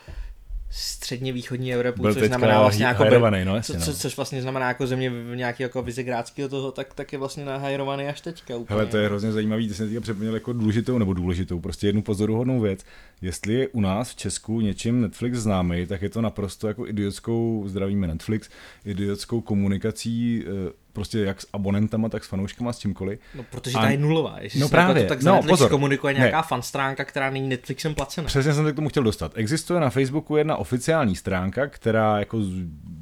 středně 0.70 1.32
východní 1.32 1.74
Evropu, 1.74 2.02
Byl 2.02 2.14
což 2.14 2.26
znamená 2.26 2.60
vlastně 2.60 2.84
jako 2.84 3.02
hajrovaný, 3.02 3.44
no, 3.44 3.56
jasně, 3.56 3.74
co, 3.74 3.84
co, 3.84 3.90
no. 3.90 3.96
což 3.96 4.16
vlastně 4.16 4.42
znamená 4.42 4.68
jako 4.68 4.86
země 4.86 5.12
nějaký 5.34 5.62
jako 5.62 5.82
vizegrádského 5.82 6.48
toho, 6.48 6.72
tak, 6.72 6.94
tak 6.94 7.12
je 7.12 7.18
vlastně 7.18 7.44
nahajrovaný 7.44 8.04
až 8.08 8.20
teďka. 8.20 8.56
Úplně. 8.56 8.78
Hele, 8.78 8.90
to 8.90 8.96
je 8.96 9.06
hrozně 9.06 9.32
zajímavý, 9.32 9.68
ty 9.68 9.74
jsi 9.74 9.86
teďka 9.86 10.00
připomněl 10.00 10.34
jako 10.34 10.52
důležitou 10.52 10.98
nebo 10.98 11.12
důležitou, 11.12 11.60
prostě 11.60 11.86
jednu 11.86 12.02
pozoruhodnou 12.02 12.60
věc. 12.60 12.80
Jestli 13.22 13.54
je 13.54 13.68
u 13.68 13.80
nás 13.80 14.10
v 14.10 14.16
Česku 14.16 14.60
něčím 14.60 15.00
Netflix 15.00 15.38
známý, 15.38 15.86
tak 15.86 16.02
je 16.02 16.08
to 16.08 16.20
naprosto 16.20 16.68
jako 16.68 16.86
idiotskou, 16.86 17.64
zdravíme 17.66 18.06
Netflix, 18.06 18.48
idiotskou 18.84 19.40
komunikací 19.40 20.44
eh, 20.46 20.72
prostě 20.98 21.18
jak 21.18 21.40
s 21.40 21.48
abonentama, 21.52 22.08
tak 22.08 22.24
s 22.24 22.28
fanouškama, 22.28 22.72
s 22.72 22.78
čímkoliv. 22.78 23.20
No, 23.34 23.42
protože 23.50 23.76
ta 23.78 23.90
je 23.90 23.98
nulová. 23.98 24.36
Jestli 24.40 24.60
no 24.60 24.68
právě. 24.68 25.02
To, 25.02 25.08
tak 25.08 25.22
no, 25.22 25.32
Netflix 25.34 25.50
pozor. 25.50 25.70
komunikuje 25.70 26.14
nějaká 26.14 26.36
ne. 26.36 26.42
fan 26.48 26.62
stránka, 26.62 27.04
která 27.04 27.30
není 27.30 27.48
Netflixem 27.48 27.94
placená. 27.94 28.26
Přesně 28.26 28.54
jsem 28.54 28.64
se 28.64 28.72
k 28.72 28.76
tomu 28.76 28.88
chtěl 28.88 29.02
dostat. 29.02 29.32
Existuje 29.34 29.80
na 29.80 29.90
Facebooku 29.90 30.36
jedna 30.36 30.56
oficiální 30.56 31.16
stránka, 31.16 31.66
která 31.66 32.18
jako 32.18 32.42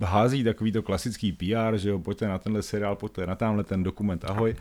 hází 0.02 0.44
takový 0.44 0.72
to 0.72 0.82
klasický 0.82 1.32
PR, 1.32 1.76
že 1.76 1.88
jo, 1.88 1.98
pojďte 1.98 2.28
na 2.28 2.38
tenhle 2.38 2.62
seriál, 2.62 2.96
pojďte 2.96 3.26
na 3.26 3.34
tamhle 3.34 3.64
ten 3.64 3.82
dokument, 3.82 4.24
ahoj. 4.24 4.56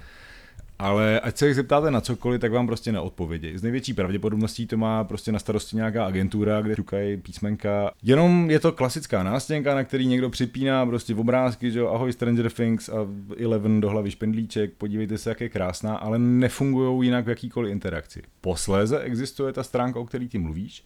Ale 0.80 1.20
ať 1.20 1.38
se 1.38 1.48
jich 1.48 1.56
zeptáte 1.56 1.92
na 1.92 2.02
cokoliv, 2.02 2.42
tak 2.42 2.52
vám 2.52 2.68
prostě 2.68 2.92
neodpovědějí. 2.92 3.58
Z 3.58 3.64
největší 3.64 3.94
pravděpodobností 3.94 4.68
to 4.68 4.78
má 4.78 5.04
prostě 5.04 5.32
na 5.32 5.40
starosti 5.40 5.76
nějaká 5.76 6.06
agentura, 6.06 6.62
kde 6.62 6.76
čukají 6.76 7.18
písmenka. 7.18 7.92
Jenom 8.04 8.52
je 8.52 8.60
to 8.60 8.72
klasická 8.72 9.24
nástěnka, 9.24 9.76
na 9.76 9.84
který 9.84 10.08
někdo 10.08 10.30
připíná 10.30 10.86
prostě 10.86 11.14
v 11.14 11.20
obrázky, 11.20 11.72
že 11.72 11.82
ahoj 11.82 12.14
Stranger 12.14 12.52
Things 12.52 12.90
a 12.90 13.08
Eleven 13.38 13.82
do 13.82 13.90
hlavy 13.90 14.12
špendlíček, 14.12 14.74
podívejte 14.74 15.18
se, 15.18 15.30
jak 15.30 15.42
je 15.42 15.50
krásná, 15.50 15.96
ale 15.96 16.20
nefungují 16.20 17.08
jinak 17.08 17.26
v 17.26 17.30
jakýkoliv 17.30 17.72
interakci. 17.72 18.22
Posléze 18.42 19.00
existuje 19.00 19.54
ta 19.54 19.64
stránka, 19.64 20.00
o 20.00 20.06
který 20.06 20.30
ty 20.30 20.38
mluvíš, 20.38 20.84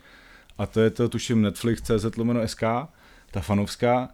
a 0.57 0.65
to 0.65 0.81
je 0.81 0.89
to, 0.89 1.09
tuším, 1.09 1.41
Netflix.cz 1.41 2.05
SK, 2.45 2.61
ta 3.31 3.39
fanovská, 3.39 4.09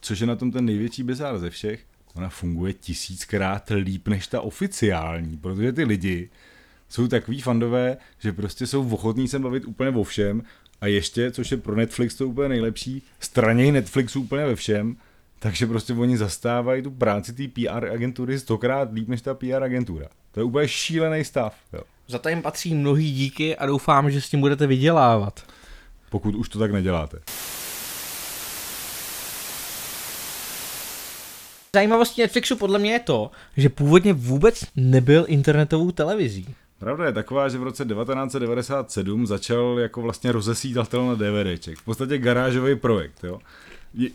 což 0.00 0.20
je 0.20 0.26
na 0.26 0.36
tom 0.36 0.50
ten 0.50 0.64
největší 0.64 1.02
bizár 1.02 1.38
ze 1.38 1.50
všech, 1.50 1.80
ona 2.16 2.28
funguje 2.28 2.72
tisíckrát 2.72 3.70
líp 3.70 4.08
než 4.08 4.26
ta 4.26 4.40
oficiální, 4.40 5.36
protože 5.36 5.72
ty 5.72 5.84
lidi 5.84 6.30
jsou 6.88 7.08
takový 7.08 7.40
fandové, 7.40 7.96
že 8.18 8.32
prostě 8.32 8.66
jsou 8.66 8.88
ochotní 8.88 9.28
se 9.28 9.38
bavit 9.38 9.64
úplně 9.64 9.90
o 9.90 10.04
všem 10.04 10.42
a 10.80 10.86
ještě, 10.86 11.30
což 11.30 11.50
je 11.50 11.56
pro 11.56 11.76
Netflix 11.76 12.14
to 12.14 12.28
úplně 12.28 12.48
nejlepší, 12.48 13.02
straněj 13.20 13.72
Netflixu 13.72 14.20
úplně 14.20 14.46
ve 14.46 14.56
všem, 14.56 14.96
takže 15.38 15.66
prostě 15.66 15.92
oni 15.92 16.18
zastávají 16.18 16.82
tu 16.82 16.90
práci 16.90 17.32
té 17.32 17.48
PR 17.48 17.86
agentury 17.92 18.38
stokrát 18.38 18.92
líp 18.92 19.08
než 19.08 19.22
ta 19.22 19.34
PR 19.34 19.62
agentura. 19.62 20.08
To 20.32 20.40
je 20.40 20.44
úplně 20.44 20.68
šílený 20.68 21.24
stav. 21.24 21.54
Jo. 21.72 21.80
Za 22.08 22.18
to 22.18 22.28
jim 22.28 22.42
patří 22.42 22.74
mnohý 22.74 23.12
díky 23.12 23.56
a 23.56 23.66
doufám, 23.66 24.10
že 24.10 24.20
s 24.20 24.30
tím 24.30 24.40
budete 24.40 24.66
vydělávat. 24.66 25.42
Pokud 26.10 26.34
už 26.34 26.48
to 26.48 26.58
tak 26.58 26.72
neděláte. 26.72 27.18
Zajímavostí 31.76 32.20
Netflixu 32.20 32.56
podle 32.56 32.78
mě 32.78 32.92
je 32.92 32.98
to, 32.98 33.30
že 33.56 33.68
původně 33.68 34.12
vůbec 34.12 34.64
nebyl 34.76 35.24
internetovou 35.28 35.90
televizí. 35.90 36.54
Pravda 36.78 37.06
je 37.06 37.12
taková, 37.12 37.48
že 37.48 37.58
v 37.58 37.62
roce 37.62 37.84
1997 37.84 39.26
začal 39.26 39.78
jako 39.78 40.02
vlastně 40.02 40.32
rozesítatel 40.32 41.06
na 41.06 41.14
DVDček. 41.14 41.78
V 41.78 41.84
podstatě 41.84 42.18
garážový 42.18 42.76
projekt, 42.76 43.24
jo. 43.24 43.38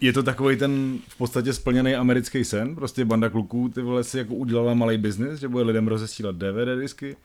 Je, 0.01 0.13
to 0.13 0.23
takový 0.23 0.57
ten 0.57 0.97
v 1.07 1.17
podstatě 1.17 1.53
splněný 1.53 1.95
americký 1.95 2.45
sen, 2.45 2.75
prostě 2.75 3.05
banda 3.05 3.29
kluků 3.29 3.69
ty 3.69 3.81
vole 3.81 4.03
si 4.03 4.17
jako 4.17 4.33
udělala 4.33 4.73
malý 4.73 4.97
biznis, 4.97 5.39
že 5.39 5.47
bude 5.47 5.63
lidem 5.63 5.87
rozesílat 5.87 6.35
DVD 6.35 6.79
disky 6.79 7.15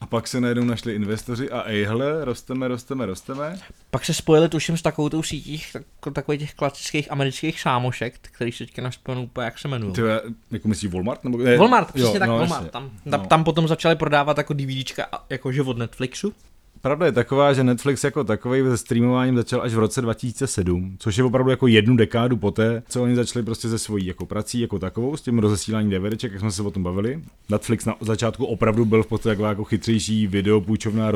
a 0.00 0.06
pak 0.06 0.28
se 0.28 0.40
najednou 0.40 0.64
našli 0.64 0.94
investoři 0.94 1.50
a 1.50 1.62
ejhle, 1.62 2.24
rosteme, 2.24 2.68
rosteme, 2.68 3.06
rosteme. 3.06 3.58
Pak 3.90 4.04
se 4.04 4.14
spojili 4.14 4.48
tuším 4.48 4.76
s 4.76 4.82
takovou 4.82 5.08
tou 5.08 5.22
sítí 5.22 5.62
tak, 5.72 5.82
takových 6.12 6.40
těch 6.40 6.54
klasických 6.54 7.12
amerických 7.12 7.60
sámošek, 7.60 8.14
který 8.20 8.52
se 8.52 8.66
teďka 8.66 8.82
našpomenu 8.82 9.22
úplně, 9.22 9.44
jak 9.44 9.58
se 9.58 9.68
jmenují. 9.68 9.92
Ty 9.92 10.02
jako 10.50 10.68
myslíš 10.68 10.92
Walmart? 10.92 11.24
Nebo, 11.24 11.38
ne, 11.38 11.56
Walmart, 11.56 11.92
přesně 11.92 12.14
jo, 12.14 12.18
tak 12.18 12.28
no, 12.28 12.38
Walmart. 12.38 12.70
Tam, 12.70 12.90
no. 13.04 13.18
tam 13.18 13.44
potom 13.44 13.68
začali 13.68 13.96
prodávat 13.96 14.38
jako 14.38 14.54
DVDčka 14.54 15.06
jakože 15.30 15.62
od 15.62 15.78
Netflixu. 15.78 16.34
Pravda 16.80 17.06
je 17.06 17.12
taková, 17.12 17.52
že 17.52 17.64
Netflix 17.64 18.04
jako 18.04 18.24
takový 18.24 18.62
se 18.62 18.76
streamováním 18.76 19.36
začal 19.36 19.62
až 19.62 19.74
v 19.74 19.78
roce 19.78 20.02
2007, 20.02 20.96
což 20.98 21.16
je 21.16 21.24
opravdu 21.24 21.50
jako 21.50 21.66
jednu 21.66 21.96
dekádu 21.96 22.36
poté, 22.36 22.82
co 22.88 23.02
oni 23.02 23.16
začali 23.16 23.44
prostě 23.44 23.68
ze 23.68 23.78
svojí 23.78 24.06
jako 24.06 24.26
prací 24.26 24.60
jako 24.60 24.78
takovou, 24.78 25.16
s 25.16 25.22
tím 25.22 25.38
rozesíláním 25.38 25.90
DVDček, 25.90 26.32
jak 26.32 26.40
jsme 26.40 26.52
se 26.52 26.62
o 26.62 26.70
tom 26.70 26.82
bavili. 26.82 27.22
Netflix 27.48 27.84
na 27.84 27.94
začátku 28.00 28.46
opravdu 28.46 28.84
byl 28.84 29.02
v 29.02 29.06
podstatě 29.06 29.30
jako, 29.30 29.44
jako 29.44 29.64
chytřejší 29.64 30.26
video, 30.26 30.60
půjčovná, 30.60 31.12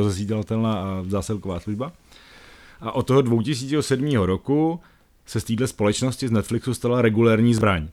a 0.66 1.04
zásilková 1.09 1.61
služba. 1.61 1.92
A 2.81 2.92
od 2.92 3.07
toho 3.07 3.23
2007 3.23 4.16
roku 4.16 4.81
se 5.26 5.40
z 5.40 5.45
této 5.45 5.66
společnosti 5.66 6.28
z 6.28 6.31
Netflixu 6.31 6.75
stala 6.75 7.02
regulérní 7.02 7.54
zbraň. 7.54 7.88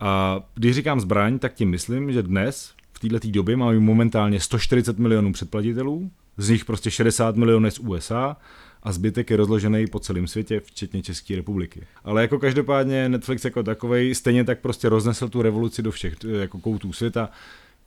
A 0.00 0.40
když 0.54 0.74
říkám 0.74 1.00
zbraň, 1.00 1.38
tak 1.38 1.54
tím 1.54 1.70
myslím, 1.70 2.12
že 2.12 2.22
dnes 2.22 2.72
v 2.92 2.98
této 2.98 3.28
době 3.30 3.56
máme 3.56 3.78
momentálně 3.78 4.40
140 4.40 4.98
milionů 4.98 5.32
předplatitelů, 5.32 6.10
z 6.38 6.48
nich 6.48 6.64
prostě 6.64 6.90
60 6.90 7.36
milionů 7.36 7.70
z 7.70 7.78
USA 7.78 8.36
a 8.82 8.92
zbytek 8.92 9.30
je 9.30 9.36
rozložený 9.36 9.86
po 9.86 9.98
celém 9.98 10.26
světě, 10.26 10.60
včetně 10.60 11.02
České 11.02 11.36
republiky. 11.36 11.86
Ale 12.04 12.22
jako 12.22 12.38
každopádně 12.38 13.08
Netflix 13.08 13.44
jako 13.44 13.62
takovej 13.62 14.14
stejně 14.14 14.44
tak 14.44 14.60
prostě 14.60 14.88
roznesl 14.88 15.28
tu 15.28 15.42
revoluci 15.42 15.82
do 15.82 15.90
všech 15.90 16.14
jako 16.40 16.58
koutů 16.58 16.92
světa. 16.92 17.30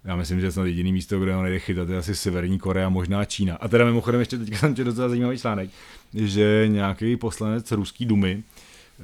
Já 0.03 0.15
myslím, 0.15 0.41
že 0.41 0.51
snad 0.51 0.65
jediný 0.65 0.93
místo, 0.93 1.19
kde 1.19 1.35
ho 1.35 1.43
nejde 1.43 1.59
chytat, 1.59 1.89
je 1.89 1.97
asi 1.97 2.15
Severní 2.15 2.59
Korea, 2.59 2.89
možná 2.89 3.25
Čína. 3.25 3.55
A 3.55 3.67
teda 3.67 3.85
mimochodem 3.85 4.19
ještě 4.19 4.37
teďka 4.37 4.57
jsem 4.57 4.75
tě 4.75 4.83
docela 4.83 5.09
zajímavý 5.09 5.37
článek, 5.37 5.69
že 6.13 6.65
nějaký 6.67 7.15
poslanec 7.15 7.71
ruský 7.71 8.05
dumy, 8.05 8.43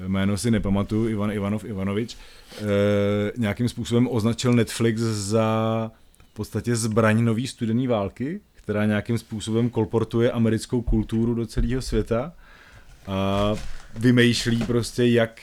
jméno 0.08 0.38
si 0.38 0.52
nepamatuju, 0.52 1.10
Ivan 1.10 1.32
Ivanov 1.32 1.66
Ivanovič, 1.66 2.18
eh, 2.18 2.64
nějakým 3.38 3.70
způsobem 3.70 4.08
označil 4.12 4.54
Netflix 4.54 5.00
za 5.02 5.92
v 6.18 6.34
podstatě 6.34 6.76
zbraň 6.76 7.24
nový 7.24 7.48
studený 7.48 7.88
války, 7.88 8.40
která 8.68 8.86
nějakým 8.86 9.18
způsobem 9.18 9.70
kolportuje 9.70 10.32
americkou 10.32 10.82
kulturu 10.82 11.34
do 11.34 11.46
celého 11.46 11.82
světa 11.82 12.34
a 13.08 13.54
vymýšlí 13.96 14.58
prostě, 14.58 15.06
jak 15.06 15.42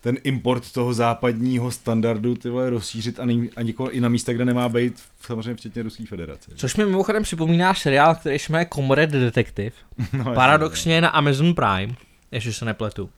ten 0.00 0.16
import 0.24 0.72
toho 0.72 0.94
západního 0.94 1.70
standardu 1.70 2.34
ty 2.34 2.48
vole, 2.48 2.70
rozšířit 2.70 3.20
a, 3.20 3.24
nej, 3.24 3.50
a 3.56 3.62
nikoho, 3.62 3.90
i 3.90 4.00
na 4.00 4.08
místa, 4.08 4.32
kde 4.32 4.44
nemá 4.44 4.68
být, 4.68 5.02
samozřejmě 5.20 5.54
včetně 5.54 5.82
Ruské 5.82 6.06
federace. 6.06 6.50
Což 6.54 6.76
mi 6.76 6.84
mimochodem 6.84 7.22
připomíná 7.22 7.74
seriál, 7.74 8.14
který 8.14 8.38
se 8.38 8.52
jmenuje 8.52 8.66
Comrade 8.74 9.20
Detective. 9.20 9.76
No, 10.12 10.34
Paradoxně 10.34 10.94
je 10.94 11.00
na 11.00 11.08
Amazon 11.08 11.54
Prime, 11.54 11.94
jestli 12.30 12.52
se 12.52 12.64
nepletu. 12.64 13.10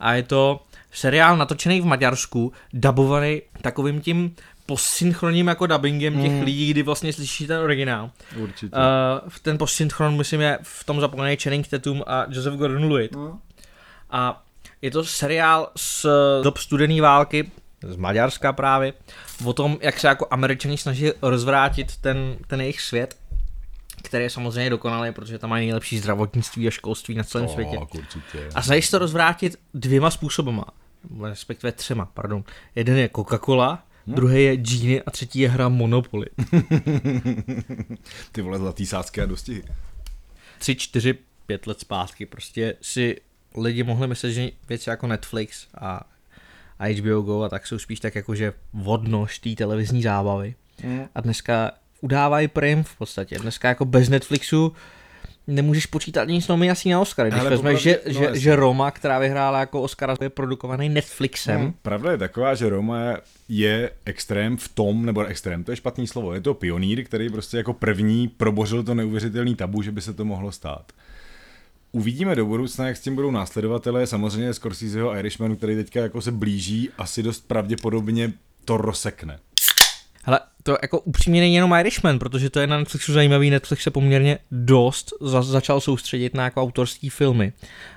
A 0.00 0.14
je 0.14 0.22
to 0.22 0.60
seriál 0.92 1.36
natočený 1.36 1.80
v 1.80 1.84
Maďarsku, 1.84 2.52
dabovaný 2.72 3.42
takovým 3.60 4.00
tím 4.00 4.34
postsynchronním 4.66 5.46
jako 5.48 5.66
dubbingem 5.66 6.22
těch 6.22 6.32
Mm. 6.32 6.42
lidí, 6.42 6.70
kdy 6.70 6.82
vlastně 6.82 7.12
slyší 7.12 7.46
ten 7.46 7.58
originál. 7.60 8.10
Určitě. 8.36 8.76
Uh, 8.76 9.30
ten 9.42 9.58
postsynchron, 9.58 10.16
myslím, 10.16 10.40
je 10.40 10.58
v 10.62 10.84
tom 10.84 11.00
zapojený 11.00 11.36
Channing 11.36 11.68
Tatum 11.68 12.02
a 12.06 12.26
Joseph 12.28 12.54
Gordon-Levitt. 12.54 13.12
no. 13.16 13.38
A 14.10 14.44
je 14.82 14.90
to 14.90 15.04
seriál 15.04 15.70
z 15.76 16.06
dob 16.42 16.58
studené 16.58 17.00
války, 17.02 17.50
z 17.82 17.96
Maďarska 17.96 18.52
právě, 18.52 18.92
o 19.44 19.52
tom, 19.52 19.78
jak 19.80 20.00
se 20.00 20.06
jako 20.06 20.26
američani 20.30 20.78
snaží 20.78 21.12
rozvrátit 21.22 21.96
ten, 21.96 22.36
ten 22.46 22.60
jejich 22.60 22.80
svět, 22.80 23.16
který 24.02 24.24
je 24.24 24.30
samozřejmě 24.30 24.70
dokonalý, 24.70 25.12
protože 25.12 25.38
tam 25.38 25.50
mají 25.50 25.66
nejlepší 25.66 25.98
zdravotnictví 25.98 26.68
a 26.68 26.70
školství 26.70 27.14
na 27.14 27.24
celém 27.24 27.48
světě. 27.48 27.76
Tak 27.78 27.94
určitě. 27.94 28.48
A 28.54 28.62
snaží 28.62 28.82
se 28.82 28.90
to 28.90 28.98
rozvrátit 28.98 29.56
dvěma 29.74 30.10
způsobama, 30.10 30.64
respektive 31.22 31.72
třema, 31.72 32.08
pardon. 32.14 32.44
Jeden 32.74 32.96
je 32.96 33.08
Coca-Cola, 33.08 33.78
Hm. 34.06 34.14
druhý 34.14 34.44
je 34.44 34.56
Genie 34.56 35.02
a 35.02 35.10
třetí 35.10 35.38
je 35.38 35.48
hra 35.48 35.68
Monopoly. 35.68 36.26
Ty 38.32 38.42
vole 38.42 38.58
zlatý 38.58 38.86
sásky 38.86 39.20
a 39.20 39.26
dostihy. 39.26 39.62
Tři, 40.58 40.74
čtyři, 40.76 41.18
pět 41.46 41.66
let 41.66 41.80
zpátky 41.80 42.26
prostě 42.26 42.76
si 42.80 43.20
lidi 43.56 43.82
mohli 43.82 44.08
myslet, 44.08 44.32
že 44.32 44.50
věci 44.68 44.90
jako 44.90 45.06
Netflix 45.06 45.66
a 45.78 46.00
a 46.78 46.86
HBO 46.86 47.22
Go 47.22 47.42
a 47.42 47.48
tak 47.48 47.66
jsou 47.66 47.78
spíš 47.78 48.00
tak 48.00 48.14
jakože 48.14 48.52
vodnož 48.72 49.38
té 49.38 49.50
televizní 49.50 50.02
zábavy. 50.02 50.54
Mm. 50.82 51.06
A 51.14 51.20
dneska 51.20 51.70
udávají 52.00 52.48
prim 52.48 52.82
v 52.82 52.96
podstatě. 52.96 53.38
Dneska 53.38 53.68
jako 53.68 53.84
bez 53.84 54.08
Netflixu 54.08 54.72
nemůžeš 55.46 55.86
počítat 55.86 56.28
nic 56.28 56.48
nominací 56.48 56.90
na 56.90 57.00
Oscar. 57.00 57.28
Když 57.28 57.42
vezmeš, 57.42 57.82
že, 57.82 58.00
no 58.06 58.12
že, 58.12 58.30
že 58.38 58.56
Roma, 58.56 58.90
která 58.90 59.18
vyhrála 59.18 59.60
jako 59.60 59.82
Oscara, 59.82 60.16
je 60.22 60.30
produkovaný 60.30 60.88
Netflixem. 60.88 61.60
Hmm. 61.60 61.74
Pravda 61.82 62.10
je 62.10 62.18
taková, 62.18 62.54
že 62.54 62.68
Roma 62.68 62.98
je 63.48 63.90
extrém 64.04 64.56
v 64.56 64.68
tom, 64.68 65.06
nebo 65.06 65.24
extrém, 65.24 65.64
to 65.64 65.72
je 65.72 65.76
špatný 65.76 66.06
slovo, 66.06 66.34
je 66.34 66.40
to 66.40 66.54
pionýr, 66.54 67.04
který 67.04 67.30
prostě 67.30 67.56
jako 67.56 67.72
první 67.72 68.28
probořil 68.28 68.82
to 68.82 68.94
neuvěřitelný 68.94 69.54
tabu, 69.54 69.82
že 69.82 69.92
by 69.92 70.00
se 70.00 70.14
to 70.14 70.24
mohlo 70.24 70.52
stát. 70.52 70.92
Uvidíme 71.92 72.34
do 72.34 72.46
budoucna, 72.46 72.86
jak 72.86 72.96
s 72.96 73.00
tím 73.00 73.14
budou 73.14 73.30
následovatelé, 73.30 74.06
samozřejmě 74.06 74.54
Scorseseho 74.54 75.16
Irishmanu, 75.16 75.56
který 75.56 75.76
teďka 75.76 76.00
jako 76.00 76.20
se 76.20 76.32
blíží, 76.32 76.90
asi 76.98 77.22
dost 77.22 77.48
pravděpodobně 77.48 78.32
to 78.64 78.76
rozsekne. 78.76 79.38
Hele, 80.24 80.40
to 80.66 80.76
jako 80.82 81.00
upřímně 81.00 81.40
není 81.40 81.54
jenom 81.54 81.72
Irishman, 81.72 82.18
protože 82.18 82.50
to 82.50 82.60
je 82.60 82.66
na 82.66 82.78
Netflixu 82.78 83.12
zajímavý. 83.12 83.50
Netflix 83.50 83.82
se 83.82 83.90
poměrně 83.90 84.38
dost 84.50 85.12
za, 85.20 85.42
začal 85.42 85.80
soustředit 85.80 86.34
na 86.34 86.44
jako 86.44 86.62
autorský 86.62 87.10
filmy 87.10 87.52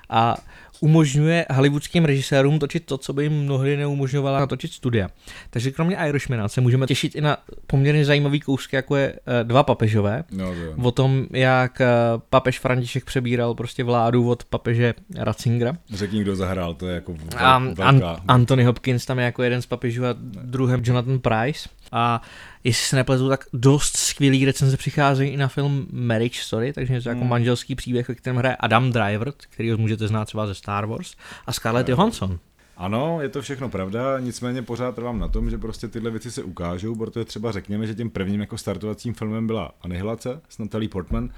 a 0.10 0.36
umožňuje 0.80 1.46
hollywoodským 1.54 2.06
režisérům 2.06 2.60
točit 2.60 2.86
to, 2.86 2.98
co 2.98 3.14
by 3.14 3.24
jim 3.24 3.34
mnohdy 3.34 3.78
neumožňovala 3.78 4.40
natočit 4.40 4.74
studia. 4.74 5.10
Takže 5.50 5.72
kromě 5.72 5.98
Irishmana 6.08 6.48
se 6.48 6.62
můžeme 6.62 6.86
těšit 6.86 7.16
i 7.16 7.22
na 7.22 7.38
poměrně 7.68 8.06
zajímavý 8.06 8.40
kousky, 8.40 8.76
jako 8.76 8.96
je 8.96 9.14
eh, 9.14 9.44
Dva 9.44 9.64
papežové, 9.64 10.24
No, 10.32 10.54
to 10.56 10.82
o 10.88 10.92
tom, 10.92 11.26
jak 11.34 11.82
eh, 11.82 11.88
papež 12.30 12.60
František 12.60 13.06
přebíral 13.06 13.54
prostě 13.54 13.84
vládu 13.84 14.30
od 14.30 14.44
papeže 14.44 14.94
Ratzingera. 15.16 15.78
Řekni, 15.94 16.22
kdo 16.22 16.36
zahrál, 16.36 16.74
to 16.74 16.88
je 16.88 16.96
jako 16.96 17.16
A 17.38 17.60
velká. 17.60 17.84
An- 17.84 18.22
Anthony 18.28 18.64
Hopkins 18.64 19.06
tam 19.06 19.20
je 19.20 19.26
jako 19.26 19.44
jeden 19.44 19.62
z 19.62 19.66
papežů 19.66 20.06
a 20.06 20.16
druhém 20.44 20.82
Jonathan 20.86 21.20
Price. 21.20 21.70
A 21.92 22.22
jestli 22.68 22.86
se 22.86 22.96
nepletu, 22.96 23.30
tak 23.30 23.46
dost 23.54 23.98
skvělý 23.98 24.46
recenze 24.46 24.78
přicházejí 24.78 25.32
i 25.32 25.38
na 25.38 25.48
film 25.48 25.88
Marriage 25.92 26.42
Story, 26.42 26.74
takže 26.74 27.02
to 27.02 27.10
jako 27.10 27.22
Hmm. 27.22 27.30
manželský 27.30 27.76
příběh, 27.76 28.08
ve 28.08 28.16
kterém 28.16 28.38
hraje 28.38 28.56
Adam 28.56 28.92
Driver, 28.92 29.34
který 29.38 29.72
ho 29.72 29.78
můžete 29.78 30.08
znát 30.08 30.26
třeba 30.26 30.48
ze 30.48 30.56
Star 30.56 30.86
Wars, 30.86 31.16
a 31.46 31.54
Scarlett 31.54 31.90
Johansson. 31.90 32.40
Ano, 32.78 33.18
je 33.22 33.30
to 33.30 33.42
všechno 33.42 33.70
pravda, 33.70 34.20
nicméně 34.20 34.62
pořád 34.62 34.96
trvám 34.96 35.20
na 35.20 35.28
tom, 35.28 35.50
že 35.50 35.58
prostě 35.58 35.88
tyhle 35.88 36.12
věci 36.12 36.32
se 36.32 36.44
ukážou, 36.44 36.96
protože 36.96 37.26
třeba 37.26 37.52
řekněme, 37.52 37.88
že 37.88 37.96
tím 37.96 38.10
prvním 38.10 38.42
jako 38.42 38.58
startovacím 38.58 39.14
filmem 39.14 39.48
byla 39.48 39.72
Anihilace 39.82 40.42
s 40.50 40.58
Natalie 40.58 40.90
Portman 40.90 41.30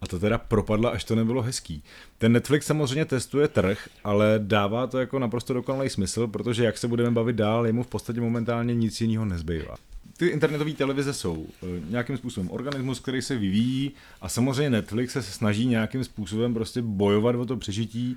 a 0.00 0.06
to 0.06 0.18
teda 0.18 0.38
propadla, 0.38 0.90
až 0.90 1.04
to 1.04 1.14
nebylo 1.14 1.42
hezký. 1.42 1.82
Ten 2.18 2.32
Netflix 2.32 2.66
samozřejmě 2.66 3.04
testuje 3.04 3.48
trh, 3.48 3.88
ale 4.04 4.34
dává 4.38 4.86
to 4.86 4.98
jako 4.98 5.18
naprosto 5.18 5.54
dokonalý 5.54 5.88
smysl, 5.88 6.26
protože 6.26 6.64
jak 6.64 6.78
se 6.78 6.88
budeme 6.88 7.10
bavit 7.10 7.36
dál, 7.36 7.66
jemu 7.66 7.82
v 7.82 7.86
podstatě 7.86 8.20
momentálně 8.20 8.74
nic 8.74 9.00
jiného 9.00 9.24
nezbývá. 9.24 9.74
Ty 10.20 10.26
internetové 10.26 10.72
televize 10.72 11.12
jsou 11.12 11.46
eh, 11.62 11.66
nějakým 11.90 12.16
způsobem 12.16 12.50
organismus, 12.50 13.00
který 13.00 13.22
se 13.22 13.36
vyvíjí 13.36 13.92
a 14.20 14.28
samozřejmě 14.28 14.70
Netflix 14.70 15.12
se 15.12 15.22
snaží 15.22 15.66
nějakým 15.66 16.04
způsobem 16.04 16.54
prostě 16.54 16.82
bojovat 16.82 17.34
o 17.34 17.46
to 17.46 17.56
přežití 17.56 18.16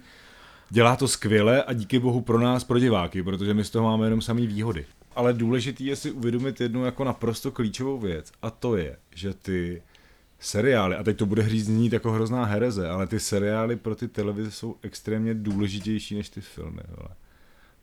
Dělá 0.70 0.96
to 0.96 1.08
skvěle 1.08 1.64
a 1.64 1.74
díky 1.74 2.00
bohu 2.00 2.22
pro 2.22 2.40
nás, 2.40 2.64
pro 2.64 2.80
diváky, 2.80 3.24
protože 3.24 3.54
my 3.54 3.64
z 3.64 3.70
toho 3.70 3.86
máme 3.86 4.06
jenom 4.06 4.22
samý 4.22 4.48
výhody. 4.48 4.86
Ale 5.16 5.34
důležitý 5.34 5.86
je 5.86 5.96
si 5.96 6.12
uvědomit 6.12 6.62
jednu 6.62 6.86
jako 6.86 7.04
naprosto 7.04 7.52
klíčovou 7.52 8.00
věc 8.00 8.32
a 8.42 8.50
to 8.50 8.78
je, 8.78 8.98
že 9.16 9.34
ty 9.34 9.84
seriály, 10.40 10.96
a 10.96 11.04
teď 11.04 11.18
to 11.18 11.26
bude 11.26 11.42
hříct 11.42 11.66
znít 11.66 11.94
jako 11.94 12.12
hrozná 12.12 12.46
hereze, 12.46 12.90
ale 12.90 13.08
ty 13.08 13.20
seriály 13.20 13.76
pro 13.76 13.96
ty 13.96 14.08
televize 14.08 14.52
jsou 14.52 14.76
extrémně 14.82 15.34
důležitější 15.34 16.16
než 16.16 16.30
ty 16.30 16.42
filmy. 16.42 16.82
Vole. 16.88 17.10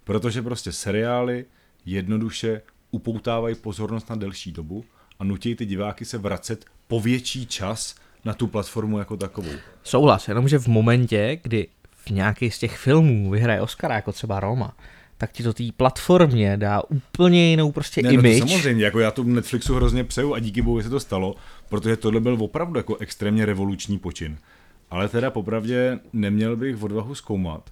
Protože 0.05 0.43
prostě 0.43 0.73
seriály 0.73 1.45
jednoduše 1.87 2.63
upoutávají 2.91 3.55
pozornost 3.55 4.11
na 4.11 4.17
delší 4.17 4.53
dobu 4.53 4.85
a 5.19 5.25
nutí 5.25 5.55
ty 5.55 5.67
diváky 5.67 6.05
se 6.05 6.19
vracet 6.19 6.65
po 6.89 7.01
větší 7.01 7.47
čas 7.47 7.95
na 8.25 8.35
tu 8.35 8.47
platformu 8.47 8.99
jako 8.99 9.17
takovou. 9.17 9.53
Souhlas, 9.83 10.29
jenomže 10.29 10.59
v 10.59 10.67
momentě, 10.67 11.41
kdy 11.43 11.69
v 11.91 12.11
nějaký 12.11 12.51
z 12.51 12.59
těch 12.59 12.79
filmů 12.79 13.31
vyhraje 13.31 13.61
Oscar, 13.61 13.91
jako 13.91 14.13
třeba 14.13 14.41
Roma, 14.41 14.77
tak 15.19 15.33
ti 15.33 15.43
to 15.43 15.53
té 15.53 15.65
platformě 15.77 16.57
dá 16.57 16.83
úplně 16.89 17.51
jinou 17.51 17.73
prostě 17.73 18.03
Ne, 18.03 18.13
no 18.13 18.15
image. 18.15 18.41
to 18.41 18.49
samozřejmě, 18.49 18.85
jako 18.85 19.01
já 19.01 19.11
tu 19.11 19.23
Netflixu 19.23 19.75
hrozně 19.75 20.05
přeju 20.05 20.35
a 20.35 20.39
díky 20.39 20.63
bohu 20.63 20.83
se 20.83 20.91
to 20.91 21.01
stalo, 21.01 21.37
protože 21.69 21.97
tohle 21.97 22.21
byl 22.21 22.37
opravdu 22.41 22.79
jako 22.79 22.97
extrémně 22.97 23.47
revoluční 23.47 23.99
počin. 23.99 24.39
Ale 24.91 25.09
teda 25.09 25.31
popravdě 25.31 25.99
neměl 26.13 26.57
bych 26.57 26.83
odvahu 26.83 27.15
zkoumat, 27.15 27.71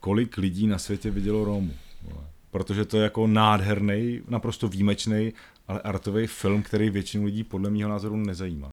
kolik 0.00 0.36
lidí 0.36 0.66
na 0.66 0.78
světě 0.78 1.10
vidělo 1.10 1.44
Rómu. 1.44 1.72
vole. 2.02 2.24
Protože 2.50 2.84
to 2.84 2.96
je 2.96 3.02
jako 3.02 3.26
nádherný, 3.26 4.22
naprosto 4.28 4.68
výjimečný, 4.68 5.32
ale 5.68 5.80
artový 5.80 6.26
film, 6.26 6.62
který 6.62 6.90
většinu 6.90 7.24
lidí 7.24 7.44
podle 7.44 7.70
mého 7.70 7.90
názoru 7.90 8.16
nezajímá. 8.16 8.70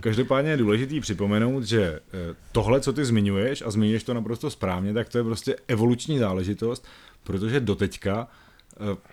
Každopádně 0.00 0.50
je 0.50 0.56
důležitý 0.56 1.00
připomenout, 1.00 1.64
že 1.64 1.82
eh, 1.84 2.00
tohle, 2.52 2.80
co 2.80 2.92
ty 2.92 3.04
zmiňuješ, 3.04 3.62
a 3.62 3.70
zmiňuješ 3.70 4.04
to 4.04 4.14
naprosto 4.14 4.50
správně, 4.50 4.92
tak 4.92 5.08
to 5.08 5.18
je 5.18 5.24
prostě 5.24 5.56
evoluční 5.68 6.18
záležitost, 6.18 6.86
protože 7.24 7.60
doteďka, 7.60 8.28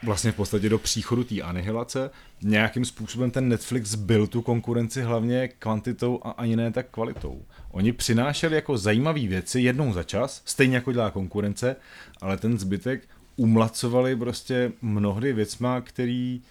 vlastně 0.04 0.32
v 0.32 0.36
podstatě 0.36 0.70
do 0.70 0.80
příchodu 0.80 1.24
té 1.24 1.42
anihilace, 1.42 2.10
nějakým 2.42 2.86
způsobem 2.86 3.32
ten 3.32 3.50
Netflix 3.50 3.96
byl 3.96 4.28
tu 4.28 4.42
konkurenci 4.42 5.02
hlavně 5.02 5.48
kvantitou 5.48 6.20
a 6.24 6.30
ani 6.32 6.56
ne 6.56 6.72
tak 6.72 6.86
kvalitou. 6.92 7.46
Oni 7.72 7.94
přinášeli 7.94 8.56
jako 8.56 8.78
zajímavé 8.78 9.20
věci 9.28 9.62
jednou 9.62 9.94
za 9.94 10.04
čas, 10.04 10.42
stejně 10.46 10.76
jako 10.76 10.92
dělá 10.92 11.12
konkurence, 11.12 11.76
ale 12.22 12.38
ten 12.38 12.60
zbytek 12.60 13.02
umlacovali 13.36 14.16
prostě 14.16 14.72
mnohdy 14.82 15.34
věcma, 15.34 15.82
který 15.82 16.42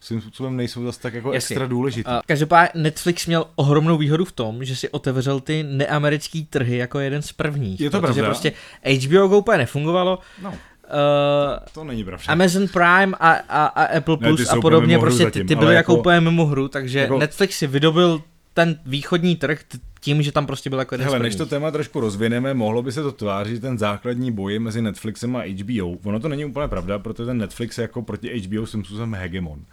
svým 0.00 0.20
způsobem 0.20 0.56
nejsou 0.56 0.84
zase 0.84 1.00
tak 1.00 1.14
jako 1.14 1.32
Jasně. 1.32 1.54
extra 1.54 1.66
důležitý. 1.66 2.06
A 2.10 2.22
každopádně 2.26 2.82
Netflix 2.82 3.26
měl 3.26 3.46
ohromnou 3.56 3.98
výhodu 3.98 4.24
v 4.24 4.32
tom, 4.32 4.64
že 4.64 4.76
si 4.76 4.88
otevřel 4.88 5.40
ty 5.40 5.62
neamerický 5.62 6.44
trhy 6.44 6.76
jako 6.76 6.98
jeden 7.00 7.22
z 7.22 7.32
prvních. 7.32 7.80
Je 7.80 7.90
to 7.90 8.00
protože 8.00 8.12
pravda. 8.22 8.28
prostě 8.28 8.52
HBO 9.06 9.28
Go 9.28 9.38
úplně 9.38 9.58
nefungovalo, 9.58 10.18
No, 10.42 10.54
uh, 10.90 11.58
to 11.72 11.84
není 11.84 12.04
pravda. 12.04 12.24
Amazon 12.28 12.68
Prime 12.68 13.16
a, 13.20 13.30
a, 13.32 13.66
a 13.66 13.82
Apple 13.96 14.16
Ne, 14.20 14.28
Plus 14.28 14.40
ty 14.40 14.48
a 14.48 14.60
podobně, 14.60 14.98
prostě 14.98 15.18
ty, 15.18 15.24
zatím, 15.24 15.46
ty 15.46 15.54
ale 15.54 15.64
byly 15.64 15.74
jako, 15.74 15.92
jako- 15.92 16.00
úplně 16.00 16.20
mimo 16.20 16.46
hru, 16.46 16.68
takže 16.68 16.98
jako- 16.98 17.18
Netflix 17.18 17.58
si 17.58 17.66
vydobil 17.66 18.22
ten 18.54 18.78
východní 18.86 19.36
trh 19.36 19.60
tím, 20.00 20.22
že 20.22 20.32
tam 20.32 20.46
prostě 20.46 20.70
byl 20.70 20.78
jako 20.78 20.94
jeden 20.94 21.06
Hele, 21.06 21.18
než 21.18 21.36
to 21.36 21.46
téma 21.46 21.70
trošku 21.70 22.00
rozvineme, 22.00 22.54
mohlo 22.54 22.82
by 22.82 22.92
se 22.92 23.02
to 23.02 23.12
tvářit, 23.12 23.54
že 23.54 23.60
ten 23.60 23.78
základní 23.78 24.32
boj 24.32 24.58
mezi 24.58 24.82
Netflixem 24.82 25.36
a 25.36 25.42
HBO. 25.42 25.88
Ono 26.04 26.20
to 26.20 26.28
není 26.28 26.44
úplně 26.44 26.68
pravda, 26.68 26.98
protože 26.98 27.26
ten 27.26 27.38
Netflix 27.38 27.78
je 27.78 27.82
jako 27.82 28.02
proti 28.02 28.40
HBO 28.40 28.66
svým 28.66 28.84
způsobem 28.84 29.14
hegemon. 29.14 29.64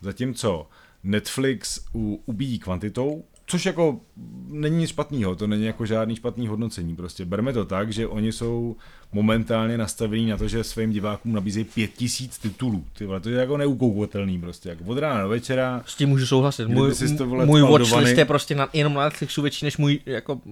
Zatímco 0.00 0.66
Netflix 1.04 1.80
u, 1.94 2.22
ubíjí 2.26 2.58
kvantitou 2.58 3.24
Což 3.46 3.66
jako 3.66 4.00
není 4.48 4.76
nic 4.76 4.90
špatného, 4.90 5.36
to 5.36 5.46
není 5.46 5.64
jako 5.64 5.86
žádný 5.86 6.16
špatný 6.16 6.48
hodnocení. 6.48 6.96
Prostě 6.96 7.24
berme 7.24 7.52
to 7.52 7.64
tak, 7.64 7.92
že 7.92 8.06
oni 8.06 8.32
jsou 8.32 8.76
momentálně 9.12 9.78
nastavení 9.78 10.26
na 10.26 10.36
to, 10.36 10.48
že 10.48 10.64
svým 10.64 10.90
divákům 10.90 11.32
nabízejí 11.32 11.64
pět 11.64 11.90
tisíc 11.92 12.38
titulů. 12.38 12.84
Ty 12.98 13.06
vole, 13.06 13.20
to 13.20 13.28
je 13.30 13.36
jako 13.40 13.56
neukoukovatelný 13.56 14.40
prostě. 14.40 14.68
Jako 14.68 14.84
od 14.84 14.98
rána 14.98 15.22
do 15.22 15.28
večera. 15.28 15.82
S 15.86 15.96
tím 15.96 16.08
můžu 16.08 16.26
souhlasit. 16.26 16.68
Můj, 16.68 16.94
sis 16.94 17.12
to, 17.16 17.26
vole, 17.26 17.46
můj 17.46 17.62
watchlist 17.62 18.18
je 18.18 18.24
prostě 18.24 18.54
na, 18.54 18.68
jenom 18.72 18.94
na 18.94 19.04
Netflixu 19.04 19.42
větší 19.42 19.64
než 19.64 19.76
můj 19.76 20.00
jako, 20.06 20.34
uh, 20.34 20.50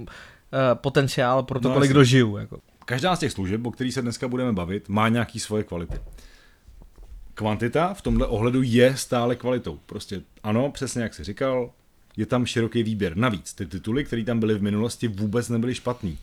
potenciál 0.75 1.43
pro 1.43 1.61
to, 1.61 1.69
No, 1.69 1.75
kolik 1.75 1.89
jasně. 1.89 1.95
dožiju. 1.95 2.37
Jako. 2.37 2.59
Každá 2.85 3.17
z 3.17 3.19
těch 3.19 3.33
služeb, 3.33 3.67
o 3.67 3.71
kterých 3.71 3.95
se 3.95 4.03
dneska 4.03 4.29
budeme 4.29 4.53
bavit, 4.53 4.89
má 4.89 5.09
nějaký 5.09 5.41
svoje 5.41 5.65
kvality. 5.65 5.95
Kvantita 7.35 7.95
v 7.95 8.03
tomhle 8.03 8.27
ohledu 8.27 8.63
je 8.63 8.97
stále 8.97 9.37
kvalitou. 9.37 9.79
Prostě 9.87 10.21
ano, 10.43 10.71
přesně 10.71 11.03
jak 11.03 11.15
jsi 11.15 11.25
říkal, 11.25 11.71
je 12.17 12.27
tam 12.27 12.47
široký 12.47 12.83
výběr. 12.83 13.17
Navíc 13.17 13.55
ty 13.55 13.67
tituly, 13.67 14.05
které 14.05 14.25
tam 14.25 14.41
byly 14.41 14.55
v 14.55 14.63
minulosti, 14.63 15.09
vůbec 15.09 15.49
nebyly 15.49 15.75
špatný. 15.75 16.19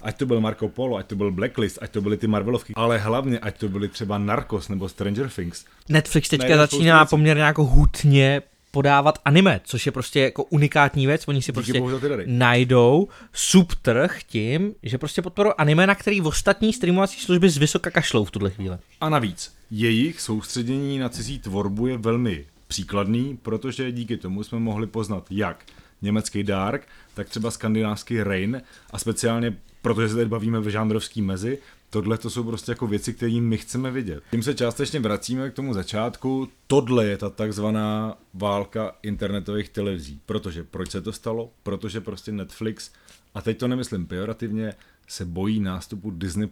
Ať 0.00 0.16
to 0.16 0.26
byl 0.26 0.40
Marco 0.40 0.68
Polo, 0.68 0.96
ať 0.96 1.06
to 1.06 1.16
byl 1.16 1.32
Blacklist, 1.32 1.78
ať 1.82 1.90
to 1.90 2.00
byly 2.00 2.16
ty 2.16 2.26
Marvelovky, 2.26 2.72
ale 2.76 2.98
hlavně 2.98 3.38
ať 3.38 3.58
to 3.58 3.68
byly 3.68 3.88
třeba 3.88 4.18
Narcos 4.18 4.68
nebo 4.68 4.88
Stranger 4.88 5.28
Things. 5.28 5.64
Netflix 5.88 6.28
teďka 6.28 6.46
Najednou 6.46 6.62
začíná 6.62 7.04
poměrně 7.04 7.42
jako 7.42 7.64
hutně 7.64 8.42
podávat 8.70 9.18
anime, 9.24 9.60
což 9.64 9.86
je 9.86 9.92
prostě 9.92 10.20
jako 10.20 10.44
unikátní 10.44 11.06
věc. 11.06 11.28
Oni 11.28 11.42
si 11.42 11.52
prostě 11.52 11.82
najdou 12.26 13.08
subtrh 13.32 14.18
tím, 14.26 14.74
že 14.82 14.98
prostě 14.98 15.22
podporují 15.22 15.54
anime, 15.58 15.86
na 15.86 15.94
který 15.94 16.20
v 16.20 16.26
ostatní 16.26 16.72
streamovací 16.72 17.20
služby 17.20 17.50
z 17.50 17.56
vysoka 17.56 17.90
kašlou 17.90 18.24
v 18.24 18.30
tuhle 18.30 18.50
chvíli. 18.50 18.76
A 19.00 19.08
navíc, 19.08 19.54
jejich 19.70 20.20
soustředění 20.20 20.98
na 20.98 21.08
cizí 21.08 21.38
tvorbu 21.38 21.86
je 21.86 21.98
velmi 21.98 22.44
příkladný, 22.68 23.36
protože 23.42 23.92
díky 23.92 24.16
tomu 24.16 24.42
jsme 24.42 24.58
mohli 24.58 24.86
poznat 24.86 25.26
jak 25.30 25.64
německý 26.02 26.42
Dark, 26.42 26.88
tak 27.14 27.28
třeba 27.28 27.50
skandinávský 27.50 28.22
Rain 28.22 28.62
a 28.90 28.98
speciálně, 28.98 29.56
protože 29.82 30.08
se 30.08 30.14
tady 30.14 30.26
bavíme 30.26 30.60
v 30.60 30.68
žánrovský 30.68 31.22
mezi, 31.22 31.58
tohle 31.90 32.18
to 32.18 32.30
jsou 32.30 32.44
prostě 32.44 32.72
jako 32.72 32.86
věci, 32.86 33.14
které 33.14 33.40
my 33.40 33.56
chceme 33.56 33.90
vidět. 33.90 34.22
Tím 34.30 34.42
se 34.42 34.54
částečně 34.54 35.00
vracíme 35.00 35.50
k 35.50 35.54
tomu 35.54 35.74
začátku. 35.74 36.48
Tohle 36.66 37.06
je 37.06 37.16
ta 37.16 37.30
takzvaná 37.30 38.18
válka 38.34 38.96
internetových 39.02 39.68
televizí. 39.68 40.20
Protože 40.26 40.64
proč 40.64 40.90
se 40.90 41.00
to 41.00 41.12
stalo? 41.12 41.50
Protože 41.62 42.00
prostě 42.00 42.32
Netflix, 42.32 42.90
a 43.34 43.42
teď 43.42 43.58
to 43.58 43.68
nemyslím 43.68 44.06
pejorativně, 44.06 44.74
se 45.08 45.24
bojí 45.24 45.60
nástupu 45.60 46.10
Disney+. 46.10 46.48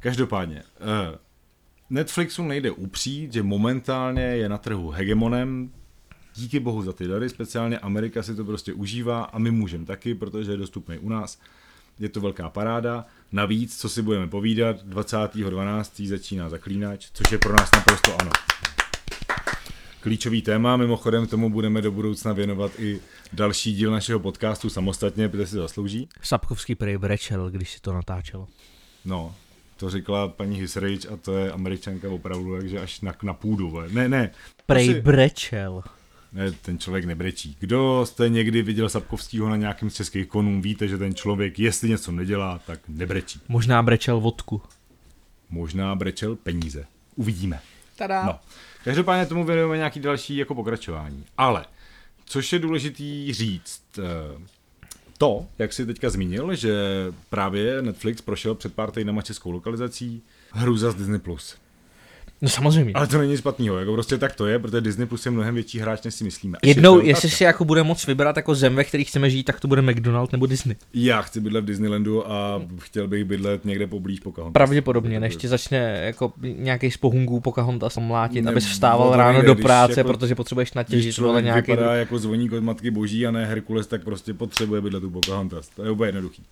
Každopádně, 0.00 0.62
eh, 0.80 1.18
Netflixu 1.90 2.44
nejde 2.44 2.70
upřít, 2.70 3.32
že 3.32 3.42
momentálně 3.42 4.22
je 4.22 4.48
na 4.48 4.58
trhu 4.58 4.90
hegemonem, 4.90 5.70
díky 6.34 6.60
bohu 6.60 6.82
za 6.82 6.92
ty 6.92 7.06
dary, 7.06 7.28
speciálně 7.28 7.78
Amerika 7.78 8.22
si 8.22 8.34
to 8.34 8.44
prostě 8.44 8.72
užívá 8.72 9.22
a 9.22 9.38
my 9.38 9.50
můžeme 9.50 9.86
taky, 9.86 10.14
protože 10.14 10.52
je 10.52 10.56
dostupný 10.56 10.98
u 10.98 11.08
nás. 11.08 11.38
Je 11.98 12.08
to 12.08 12.20
velká 12.20 12.48
paráda. 12.50 13.06
Navíc, 13.32 13.80
co 13.80 13.88
si 13.88 14.02
budeme 14.02 14.26
povídat, 14.26 14.84
20.12. 14.86 16.08
začíná 16.08 16.48
Zaklínač, 16.48 17.08
což 17.12 17.32
je 17.32 17.38
pro 17.38 17.52
nás 17.52 17.70
naprosto 17.72 18.20
ano. 18.20 18.30
Klíčový 20.00 20.42
téma, 20.42 20.76
mimochodem 20.76 21.26
tomu 21.26 21.50
budeme 21.50 21.82
do 21.82 21.92
budoucna 21.92 22.32
věnovat 22.32 22.72
i 22.78 23.00
další 23.32 23.74
díl 23.74 23.90
našeho 23.90 24.20
podcastu 24.20 24.70
samostatně, 24.70 25.28
protože 25.28 25.46
si 25.46 25.56
zaslouží. 25.56 26.08
Sapkovský 26.22 26.74
prej 26.74 26.98
brečel, 26.98 27.50
když 27.50 27.70
si 27.70 27.80
to 27.80 27.92
natáčelo. 27.92 28.48
No, 29.04 29.34
to 29.80 29.90
říkala 29.90 30.28
paní 30.28 30.56
Hisrich 30.60 31.10
a 31.12 31.16
to 31.16 31.36
je 31.38 31.52
američanka 31.52 32.08
opravdu, 32.10 32.56
takže 32.56 32.80
až 32.80 33.00
na, 33.00 33.14
na 33.22 33.34
půdu. 33.34 33.70
vole. 33.70 33.88
Ne, 33.90 34.08
ne, 34.08 34.30
Prej 34.66 34.86
to 34.88 34.94
si- 34.94 35.00
brečel. 35.00 35.82
ne, 36.32 36.52
ten 36.52 36.78
člověk 36.78 37.04
nebrečí. 37.04 37.56
Kdo 37.60 38.06
jste 38.06 38.28
někdy 38.28 38.62
viděl 38.62 38.88
Sapkovskýho 38.88 39.48
na 39.48 39.56
nějakém 39.56 39.90
z 39.90 39.94
českých 39.94 40.26
konů, 40.26 40.62
víte, 40.62 40.88
že 40.88 40.98
ten 40.98 41.14
člověk, 41.14 41.58
jestli 41.58 41.88
něco 41.88 42.12
nedělá, 42.12 42.60
tak 42.66 42.80
nebrečí. 42.88 43.40
Možná 43.48 43.82
brečel 43.82 44.20
vodku. 44.20 44.62
Možná 45.50 45.94
brečel 45.94 46.36
peníze. 46.36 46.86
Uvidíme. 47.16 47.60
Tada. 47.96 48.24
No. 48.24 48.38
Každopádně 48.84 49.26
tomu 49.26 49.44
věnujeme 49.44 49.76
nějaký 49.76 50.00
další 50.00 50.36
jako 50.36 50.54
pokračování. 50.54 51.24
Ale, 51.38 51.64
což 52.24 52.52
je 52.52 52.58
důležitý 52.58 53.32
říct, 53.32 53.82
eh, 53.98 54.02
to, 55.20 55.46
jak 55.58 55.72
jsi 55.72 55.86
teďka 55.86 56.10
zmínil, 56.10 56.54
že 56.54 56.74
právě 57.30 57.82
Netflix 57.82 58.20
prošel 58.20 58.54
před 58.54 58.74
pár 58.74 58.90
týdnama 58.90 59.22
českou 59.22 59.50
lokalizací 59.50 60.22
Hruza 60.50 60.90
z 60.90 60.94
Disney+. 60.94 61.20
No 62.42 62.48
samozřejmě. 62.48 62.92
Ale 62.94 63.06
to 63.06 63.18
není 63.18 63.30
nic 63.30 63.40
špatného, 63.40 63.78
jako 63.78 63.92
prostě 63.92 64.18
tak 64.18 64.34
to 64.34 64.46
je, 64.46 64.58
protože 64.58 64.80
Disney 64.80 65.06
Plus 65.06 65.26
je 65.26 65.32
mnohem 65.32 65.54
větší 65.54 65.78
hráč, 65.78 66.02
než 66.02 66.14
si 66.14 66.24
myslíme. 66.24 66.58
Jednou, 66.62 67.00
je 67.00 67.06
jestli 67.06 67.30
si 67.30 67.44
jako 67.44 67.64
bude 67.64 67.82
moc 67.82 68.06
vybrat 68.06 68.36
jako 68.36 68.54
zem, 68.54 68.74
ve 68.74 68.84
který 68.84 69.04
chceme 69.04 69.30
žít, 69.30 69.42
tak 69.44 69.60
to 69.60 69.68
bude 69.68 69.82
McDonald 69.82 70.32
nebo 70.32 70.46
Disney. 70.46 70.76
Já 70.94 71.22
chci 71.22 71.40
bydlet 71.40 71.64
v 71.64 71.66
Disneylandu 71.66 72.32
a 72.32 72.62
chtěl 72.78 73.08
bych 73.08 73.24
bydlet 73.24 73.64
někde 73.64 73.86
poblíž 73.86 74.20
Pocahontas. 74.20 74.52
Pravděpodobně, 74.52 75.20
než 75.20 75.36
ti 75.36 75.48
začne 75.48 75.78
jako 76.04 76.32
nějaký 76.42 76.90
z 76.90 76.96
pohungů 76.96 77.40
Pocahontas 77.40 77.96
mlátit, 77.96 78.44
Ne, 78.44 78.50
abys 78.50 78.66
vstával 78.66 79.16
ráno 79.16 79.32
nejde, 79.32 79.46
do 79.46 79.54
práce, 79.54 80.00
jako- 80.00 80.12
protože 80.12 80.34
potřebuješ 80.34 80.72
natěžit 80.72 81.18
vole 81.18 81.28
člověk 81.28 81.44
nějaký... 81.44 81.70
vypadá 81.72 81.94
jako 81.94 82.18
zvoník 82.18 82.52
od 82.52 82.62
Matky 82.62 82.90
Boží 82.90 83.26
a 83.26 83.30
ne 83.30 83.46
Herkules, 83.46 83.86
tak 83.86 84.04
prostě 84.04 84.34
potřebuje 84.34 84.80
bydlet 84.80 85.04
u 85.04 85.10
Pocahontas. 85.10 85.68
To 85.68 85.84
je 85.84 85.90
úplně 85.90 86.08
jednoduchý. 86.08 86.42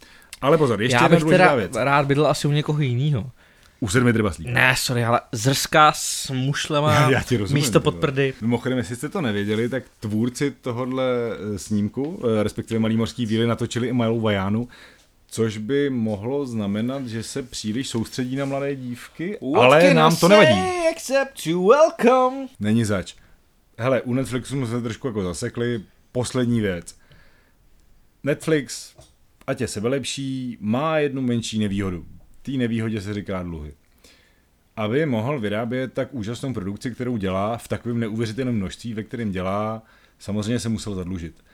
Ale 0.40 0.59
pozor, 0.59 0.83
ještě 0.83 0.96
Já 0.96 1.09
bych 1.09 1.24
teda 1.24 1.55
věc. 1.55 1.72
rád 1.77 2.07
bydlel 2.07 2.27
asi 2.27 2.48
u 2.48 2.53
někoho 2.53 2.81
jiného. 2.83 3.31
U 3.80 3.88
sedmi 3.88 4.12
trbaslíků. 4.12 4.50
Ne, 4.50 4.74
sorry, 4.78 5.04
ale 5.04 5.20
zrská 5.32 5.92
s 5.92 6.30
mušlema, 6.30 6.94
Já- 6.94 7.10
já 7.10 7.22
ti 7.22 7.36
rozumím, 7.36 7.62
místo 7.62 7.80
pod 7.80 7.94
prdy. 7.96 8.34
Mimochodem, 8.40 8.78
jestli 8.78 8.96
jste 8.96 9.08
to 9.08 9.20
nevěděli, 9.20 9.68
tak 9.68 9.82
tvůrci 10.00 10.50
tohohle 10.60 11.04
eh, 11.54 11.58
snímku, 11.58 12.22
eh, 12.24 12.42
respektive 12.42 12.80
Malý 12.80 12.96
mořský 12.96 13.26
víly, 13.26 13.46
natočili 13.46 13.88
i 13.88 13.92
Malou 13.92 14.20
Vajánu, 14.20 14.68
což 15.30 15.56
by 15.58 15.90
mohlo 15.90 16.46
znamenat, 16.46 17.06
že 17.06 17.22
se 17.22 17.42
příliš 17.42 17.88
soustředí 17.88 18.36
na 18.36 18.44
mladé 18.44 18.76
dívky, 18.76 19.38
ale 19.56 19.94
nám 19.94 20.16
to 20.16 20.28
nevadí. 20.28 20.60
Except 20.92 21.44
to 21.44 21.62
welcome. 21.66 22.46
Není 22.60 22.84
zač. 22.84 23.14
Hele, 23.78 24.02
u 24.02 24.14
Netflixu 24.14 24.56
jsme 24.56 24.66
se 24.66 24.82
trošku 24.82 25.06
jako 25.06 25.22
zasekli. 25.22 25.80
Poslední 26.12 26.60
věc. 26.60 26.94
Netflix, 28.24 28.92
ať 29.46 29.60
je 29.60 29.68
sebelepší, 29.68 30.58
má 30.60 30.98
jednu 30.98 31.22
menší 31.22 31.58
nevýhodu. 31.58 32.04
Té 32.42 32.53
nevýhodě 32.53 33.01
se 33.01 33.14
říká 33.14 33.42
dluhy. 33.42 33.74
Aby 34.77 35.07
mohl 35.07 35.40
vyrábět 35.40 35.92
tak 35.92 36.14
úžasnou 36.14 36.53
produkci, 36.53 36.90
kterou 36.90 37.16
dělá, 37.16 37.57
v 37.59 37.68
takovém 37.68 38.01
neuvěřitelném 38.01 38.57
množství, 38.57 38.94
ve 38.94 39.03
kterém 39.03 39.31
dělá, 39.31 39.83
samozřejmě 40.18 40.61
se 40.61 40.68
musel 40.68 40.94
zadlužit. 40.94 41.44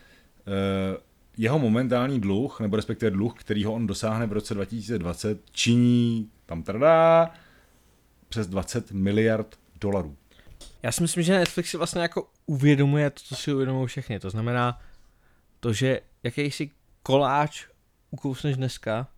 Eh, 0.46 1.00
Jeho 1.36 1.58
momentální 1.58 2.20
dluh, 2.20 2.60
nebo 2.60 2.76
respektive 2.76 3.10
dluh, 3.10 3.34
který 3.36 3.64
ho 3.64 3.72
on 3.72 3.86
dosáhne 3.86 4.26
v 4.26 4.32
roce 4.32 4.54
2020, 4.54 5.40
činí, 5.52 6.30
tam 6.46 6.62
tradá, 6.62 7.30
přes 8.28 8.46
20 8.46 8.92
miliard 8.92 9.58
dolarů. 9.80 10.16
Já 10.82 10.92
si 10.92 11.02
myslím, 11.02 11.22
že 11.22 11.38
Netflix 11.38 11.70
si 11.70 11.76
vlastně 11.76 12.02
jako 12.02 12.28
uvědomuje 12.46 13.10
to, 13.10 13.20
co 13.24 13.36
si 13.36 13.54
uvědomují 13.54 13.86
všechny. 13.86 14.20
To 14.20 14.30
znamená 14.30 14.80
to, 15.60 15.72
že 15.72 16.00
jakýsi 16.22 16.70
koláč 17.02 17.66
ukousneš 18.10 18.56
dneska, 18.56 19.08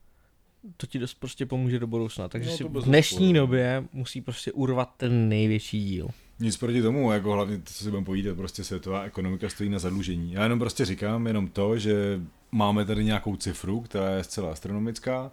to 0.77 0.87
ti 0.87 0.99
dost 0.99 1.15
prostě 1.15 1.47
pomůže 1.47 1.79
do 1.79 1.87
budoucna. 1.87 2.29
Takže 2.29 2.51
No, 2.51 2.57
si 2.57 2.65
v 2.65 2.85
dnešní 2.85 3.17
sporu. 3.17 3.33
době 3.33 3.85
musí 3.93 4.21
prostě 4.21 4.53
urvat 4.53 4.91
ten 4.97 5.29
největší 5.29 5.85
díl. 5.85 6.09
Nic 6.39 6.57
proti 6.57 6.83
tomu, 6.83 7.13
jako 7.13 7.33
hlavně 7.33 7.57
to, 7.59 7.63
co 7.65 7.85
si 7.85 7.91
budeme 7.91 8.05
povídat, 8.07 8.37
prostě 8.37 8.65
světová 8.65 9.03
ekonomika 9.03 9.49
stojí 9.49 9.71
na 9.71 9.79
zadlužení. 9.79 10.33
Já 10.33 10.43
jenom 10.43 10.59
prostě 10.59 10.85
říkám 10.85 11.27
jenom 11.27 11.49
to, 11.49 11.79
že 11.79 12.21
máme 12.53 12.85
tady 12.85 13.05
nějakou 13.05 13.37
cifru, 13.37 13.81
která 13.81 14.11
je 14.11 14.25
zcela 14.25 14.53
astronomická 14.53 15.31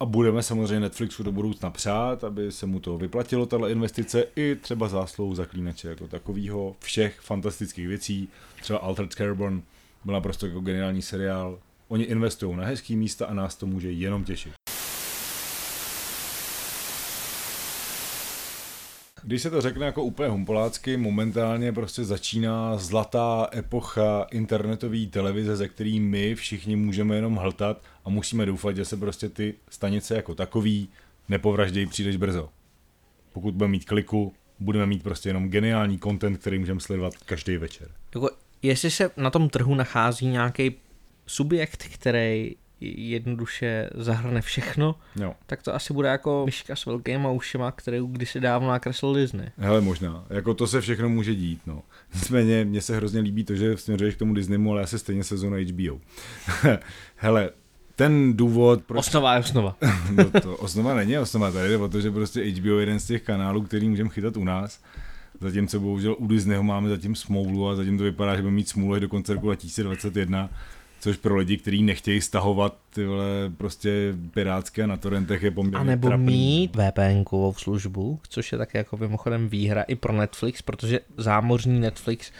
a 0.00 0.04
budeme 0.04 0.42
samozřejmě 0.42 0.80
Netflixu 0.80 1.22
do 1.22 1.32
budoucna 1.32 1.70
přát, 1.70 2.24
aby 2.24 2.52
se 2.52 2.66
mu 2.66 2.80
to 2.80 2.98
vyplatilo, 2.98 3.46
tahle 3.46 3.72
investice, 3.72 4.24
i 4.36 4.56
třeba 4.60 4.88
zásluhou 4.88 5.34
zaklínače 5.34 5.88
jako 5.88 6.08
takového 6.08 6.76
všech 6.80 7.20
fantastických 7.20 7.88
věcí, 7.88 8.28
třeba 8.62 8.78
Altered 8.78 9.12
Carbon 9.12 9.62
byl 10.04 10.14
naprosto 10.14 10.46
jako 10.46 10.60
geniální 10.60 11.02
seriál. 11.02 11.58
Oni 11.90 12.04
investují 12.04 12.56
na 12.56 12.64
hezký 12.64 12.96
místa 12.96 13.26
a 13.26 13.34
nás 13.34 13.56
to 13.56 13.66
může 13.66 13.92
jenom 13.92 14.24
těšit. 14.24 14.52
Když 19.22 19.42
se 19.42 19.50
to 19.50 19.60
řekne 19.60 19.86
jako 19.86 20.02
úplně 20.04 20.28
humpolácky, 20.28 20.96
momentálně 20.96 21.72
prostě 21.72 22.04
začíná 22.04 22.76
zlatá 22.76 23.48
epocha 23.56 24.26
internetové 24.30 25.06
televize, 25.06 25.56
ze 25.56 25.68
který 25.68 26.00
my 26.00 26.34
všichni 26.34 26.76
můžeme 26.76 27.16
jenom 27.16 27.36
hltat 27.36 27.82
a 28.04 28.10
musíme 28.10 28.46
doufat, 28.46 28.76
že 28.76 28.84
se 28.84 28.96
prostě 28.96 29.28
ty 29.28 29.54
stanice 29.70 30.16
jako 30.16 30.34
takový 30.34 30.88
nepovraždějí 31.28 31.86
příliš 31.86 32.16
brzo. 32.16 32.48
Pokud 33.32 33.54
budeme 33.54 33.72
mít 33.72 33.84
kliku, 33.84 34.32
budeme 34.60 34.86
mít 34.86 35.02
prostě 35.02 35.28
jenom 35.28 35.48
geniální 35.48 35.98
content, 35.98 36.38
který 36.38 36.58
můžeme 36.58 36.80
sledovat 36.80 37.16
každý 37.16 37.56
večer. 37.56 37.90
Jako, 38.14 38.30
jestli 38.62 38.90
se 38.90 39.10
na 39.16 39.30
tom 39.30 39.48
trhu 39.48 39.74
nachází 39.74 40.26
nějaký 40.26 40.76
subjekt, 41.30 41.84
který 41.94 42.56
jednoduše 42.80 43.90
zahrne 43.94 44.40
všechno, 44.40 44.94
Jo. 45.16 45.34
tak 45.46 45.62
to 45.62 45.74
asi 45.74 45.92
bude 45.92 46.08
jako 46.08 46.42
myška 46.46 46.76
s 46.76 46.86
velkýma 46.86 47.30
ušima, 47.30 47.72
kterou 47.72 48.06
kdysi 48.06 48.40
dávno 48.40 48.68
nakreslil 48.68 49.14
Disney. 49.14 49.46
Hele, 49.56 49.80
možná. 49.80 50.24
Jako 50.30 50.54
to 50.54 50.66
se 50.66 50.80
všechno 50.80 51.08
může 51.08 51.34
dít, 51.34 51.60
no. 51.66 51.82
Nicméně, 52.14 52.64
mně 52.64 52.80
se 52.80 52.96
hrozně 52.96 53.20
líbí 53.20 53.44
to, 53.44 53.54
že 53.54 53.76
směřuješ 53.76 54.14
k 54.14 54.18
tomu 54.18 54.34
Disneymu, 54.34 54.72
ale 54.72 54.80
já 54.80 54.86
se 54.86 54.98
stejně 54.98 55.24
sezónu 55.24 55.56
HBO. 55.56 56.00
Hele, 57.16 57.50
ten 57.96 58.36
důvod, 58.36 58.82
proč... 58.86 58.98
Osnova 58.98 59.34
je 59.34 59.40
osnova. 59.40 59.76
no 60.14 60.40
to 60.40 60.56
osnova 60.56 60.94
není 60.94 61.18
osnova, 61.18 61.50
tady 61.52 61.68
jde 61.68 61.76
o 61.76 61.88
to, 61.88 62.00
že 62.00 62.10
prostě 62.10 62.40
HBO 62.44 62.68
je 62.74 62.82
jeden 62.82 63.00
z 63.00 63.06
těch 63.06 63.22
kanálů, 63.22 63.62
který 63.62 63.88
můžeme 63.88 64.10
chytat 64.10 64.36
u 64.36 64.44
nás. 64.44 64.80
Zatímco 65.40 65.80
bohužel 65.80 66.16
u 66.18 66.26
Disneyho 66.26 66.62
máme 66.62 66.88
zatím 66.88 67.14
smlouvu 67.14 67.68
a 67.68 67.74
zatím 67.74 67.98
to 67.98 68.04
vypadá, 68.04 68.36
že 68.36 68.42
budeme 68.42 68.56
mít 68.56 68.68
smůlu 68.68 68.94
až 68.94 69.00
do 69.00 69.08
konce 69.08 69.34
roku 69.34 69.46
2021, 69.46 70.50
což 71.00 71.16
pro 71.16 71.36
lidi, 71.36 71.56
kteří 71.56 71.82
nechtějí 71.82 72.20
stahovat 72.20 72.76
ty 72.94 73.06
vole 73.06 73.26
prostě 73.56 74.14
pirátské 74.34 74.86
na 74.86 74.96
torrentech 74.96 75.42
je 75.42 75.50
poměrně 75.50 75.78
A 75.78 75.84
nebo 75.84 76.08
trapný. 76.08 76.26
mít 76.26 76.76
VPN-kovou 76.76 77.54
službu, 77.54 78.20
což 78.28 78.52
je 78.52 78.58
také 78.58 78.78
jako 78.78 78.96
mimochodem 78.96 79.48
výhra 79.48 79.82
i 79.82 79.94
pro 79.94 80.12
Netflix, 80.12 80.62
protože 80.62 81.00
zámořní 81.16 81.80
Netflix 81.80 82.32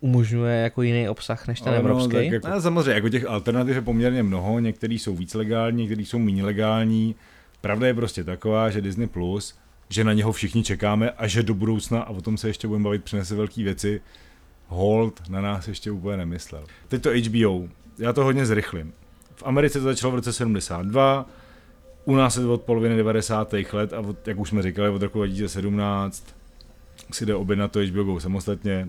umožňuje 0.00 0.56
jako 0.56 0.82
jiný 0.82 1.08
obsah 1.08 1.48
než 1.48 1.60
ten 1.60 1.68
Ale 1.68 1.78
evropský. 1.78 2.16
No, 2.16 2.22
tak 2.22 2.32
jako, 2.32 2.48
a 2.48 2.60
samozřejmě, 2.60 2.92
jako 2.92 3.08
těch 3.08 3.26
alternativ 3.26 3.74
je 3.74 3.82
poměrně 3.82 4.22
mnoho, 4.22 4.58
některý 4.58 4.98
jsou 4.98 5.16
víc 5.16 5.34
legální, 5.34 5.82
některý 5.82 6.04
jsou 6.06 6.18
méně 6.18 6.44
legální. 6.44 7.14
Pravda 7.60 7.86
je 7.86 7.94
prostě 7.94 8.24
taková, 8.24 8.70
že 8.70 8.80
Disney 8.80 9.06
Plus, 9.06 9.54
že 9.88 10.04
na 10.04 10.12
něho 10.12 10.32
všichni 10.32 10.62
čekáme 10.62 11.10
a 11.10 11.26
že 11.26 11.42
do 11.42 11.54
budoucna, 11.54 12.00
a 12.00 12.10
o 12.10 12.20
tom 12.20 12.36
se 12.36 12.48
ještě 12.48 12.68
budeme 12.68 12.84
bavit, 12.84 13.04
přinese 13.04 13.34
velké 13.34 13.62
věci, 13.62 14.00
hold 14.66 15.22
na 15.28 15.40
nás 15.40 15.68
ještě 15.68 15.90
úplně 15.90 16.16
nemyslel. 16.16 16.64
Teď 16.88 17.02
to 17.02 17.10
HBO, 17.10 17.68
já 17.98 18.12
to 18.12 18.24
hodně 18.24 18.46
zrychlím. 18.46 18.92
V 19.34 19.42
Americe 19.46 19.78
to 19.78 19.84
začalo 19.84 20.12
v 20.12 20.14
roce 20.14 20.32
72, 20.32 21.26
u 22.04 22.16
nás 22.16 22.36
je 22.36 22.42
to 22.42 22.54
od 22.54 22.62
poloviny 22.62 22.96
90. 22.96 23.52
let 23.72 23.92
a 23.92 24.00
od, 24.00 24.28
jak 24.28 24.38
už 24.38 24.48
jsme 24.48 24.62
říkali, 24.62 24.88
od 24.88 25.02
roku 25.02 25.18
2017 25.18 26.26
si 27.12 27.26
jde 27.26 27.34
objednat 27.34 27.72
to 27.72 27.80
HBO 27.80 28.04
Go 28.04 28.20
samostatně. 28.20 28.88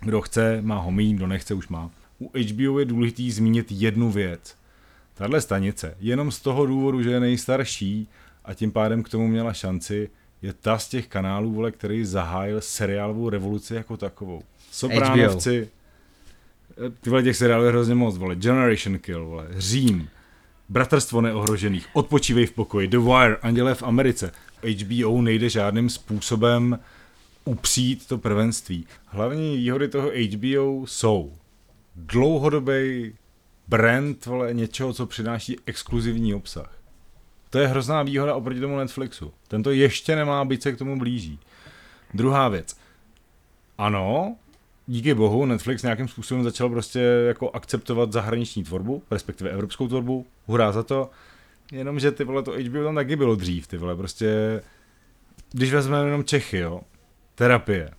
Kdo 0.00 0.20
chce, 0.20 0.58
má 0.62 0.78
ho 0.78 0.90
mít, 0.90 1.14
kdo 1.14 1.26
nechce, 1.26 1.54
už 1.54 1.68
má. 1.68 1.90
U 2.18 2.30
HBO 2.38 2.78
je 2.78 2.84
důležitý 2.84 3.30
zmínit 3.30 3.66
jednu 3.70 4.10
věc. 4.10 4.56
Tahle 5.14 5.40
stanice, 5.40 5.96
jenom 6.00 6.30
z 6.30 6.40
toho 6.40 6.66
důvodu, 6.66 7.02
že 7.02 7.10
je 7.10 7.20
nejstarší 7.20 8.08
a 8.44 8.54
tím 8.54 8.72
pádem 8.72 9.02
k 9.02 9.08
tomu 9.08 9.28
měla 9.28 9.52
šanci, 9.52 10.10
je 10.42 10.52
ta 10.52 10.78
z 10.78 10.88
těch 10.88 11.06
kanálů, 11.06 11.52
vole, 11.52 11.70
který 11.70 12.04
zahájil 12.04 12.60
seriálovou 12.60 13.28
revoluci 13.28 13.74
jako 13.74 13.96
takovou. 13.96 14.42
Sopránovci, 14.70 15.68
eh, 16.86 16.90
tyhle 17.00 17.22
těch 17.22 17.36
seriálů 17.36 17.64
je 17.64 17.70
hrozně 17.70 17.94
moc, 17.94 18.18
vole, 18.18 18.34
Generation 18.36 18.98
Kill, 18.98 19.26
vole, 19.26 19.46
Řím, 19.50 20.08
Bratrstvo 20.68 21.20
neohrožených, 21.20 21.86
Odpočívej 21.92 22.46
v 22.46 22.52
pokoji, 22.52 22.88
The 22.88 22.98
Wire, 22.98 23.36
Andělé 23.36 23.74
v 23.74 23.82
Americe. 23.82 24.32
HBO 24.62 25.22
nejde 25.22 25.48
žádným 25.48 25.90
způsobem 25.90 26.78
upřít 27.44 28.06
to 28.06 28.18
prvenství. 28.18 28.86
Hlavní 29.06 29.56
výhody 29.56 29.88
toho 29.88 30.10
HBO 30.10 30.86
jsou 30.86 31.32
dlouhodobý 31.96 33.14
brand 33.68 34.26
vole, 34.26 34.54
něčeho, 34.54 34.92
co 34.92 35.06
přináší 35.06 35.56
exkluzivní 35.66 36.34
obsah. 36.34 36.78
To 37.50 37.58
je 37.58 37.66
hrozná 37.66 38.02
výhoda 38.02 38.34
oproti 38.34 38.60
tomu 38.60 38.76
Netflixu. 38.76 39.32
Tento 39.48 39.70
ještě 39.70 40.16
nemá, 40.16 40.44
byť 40.44 40.62
se 40.62 40.72
k 40.72 40.78
tomu 40.78 40.98
blíží. 40.98 41.38
Druhá 42.14 42.48
věc. 42.48 42.76
Ano, 43.78 44.36
díky 44.86 45.14
bohu 45.14 45.46
Netflix 45.46 45.82
nějakým 45.82 46.08
způsobem 46.08 46.44
začal 46.44 46.68
prostě 46.68 47.00
jako 47.26 47.50
akceptovat 47.50 48.12
zahraniční 48.12 48.64
tvorbu, 48.64 49.02
respektive 49.10 49.50
evropskou 49.50 49.88
tvorbu, 49.88 50.26
hurá 50.46 50.72
za 50.72 50.82
to, 50.82 51.10
jenomže 51.72 52.10
ty 52.10 52.24
vole 52.24 52.42
to 52.42 52.52
HBO 52.52 52.84
tam 52.84 52.94
taky 52.94 53.16
bylo 53.16 53.36
dřív, 53.36 53.66
ty 53.66 53.76
vole, 53.76 53.96
prostě, 53.96 54.60
když 55.52 55.72
vezmeme 55.72 56.08
jenom 56.08 56.24
Čechy, 56.24 56.58
jo, 56.58 56.80
terapie, 57.34 57.90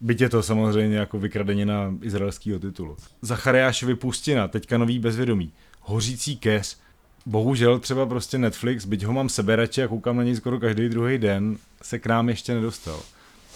byť 0.00 0.20
je 0.20 0.28
to 0.28 0.42
samozřejmě 0.42 0.96
jako 0.96 1.18
vykradenina 1.18 1.94
izraelského 2.02 2.58
titulu. 2.58 2.96
Zachariášovi 3.22 3.94
Pustina, 3.94 4.48
teďka 4.48 4.78
nový 4.78 4.98
bezvědomí, 4.98 5.52
Hořící 5.80 6.36
keř, 6.36 6.78
bohužel 7.26 7.78
třeba 7.78 8.06
prostě 8.06 8.38
Netflix, 8.38 8.84
byť 8.84 9.04
ho 9.04 9.12
mám 9.12 9.28
seberače 9.28 9.84
a 9.84 9.88
koukám 9.88 10.16
na 10.16 10.22
něj 10.22 10.36
skoro 10.36 10.60
každý 10.60 10.88
druhý 10.88 11.18
den, 11.18 11.56
se 11.82 11.98
k 11.98 12.06
nám 12.06 12.28
ještě 12.28 12.54
nedostal. 12.54 13.00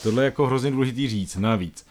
Tohle 0.03 0.23
je 0.23 0.25
jako 0.25 0.47
hrozně 0.47 0.71
důležitý 0.71 1.09
říct, 1.09 1.37
navíc. 1.37 1.87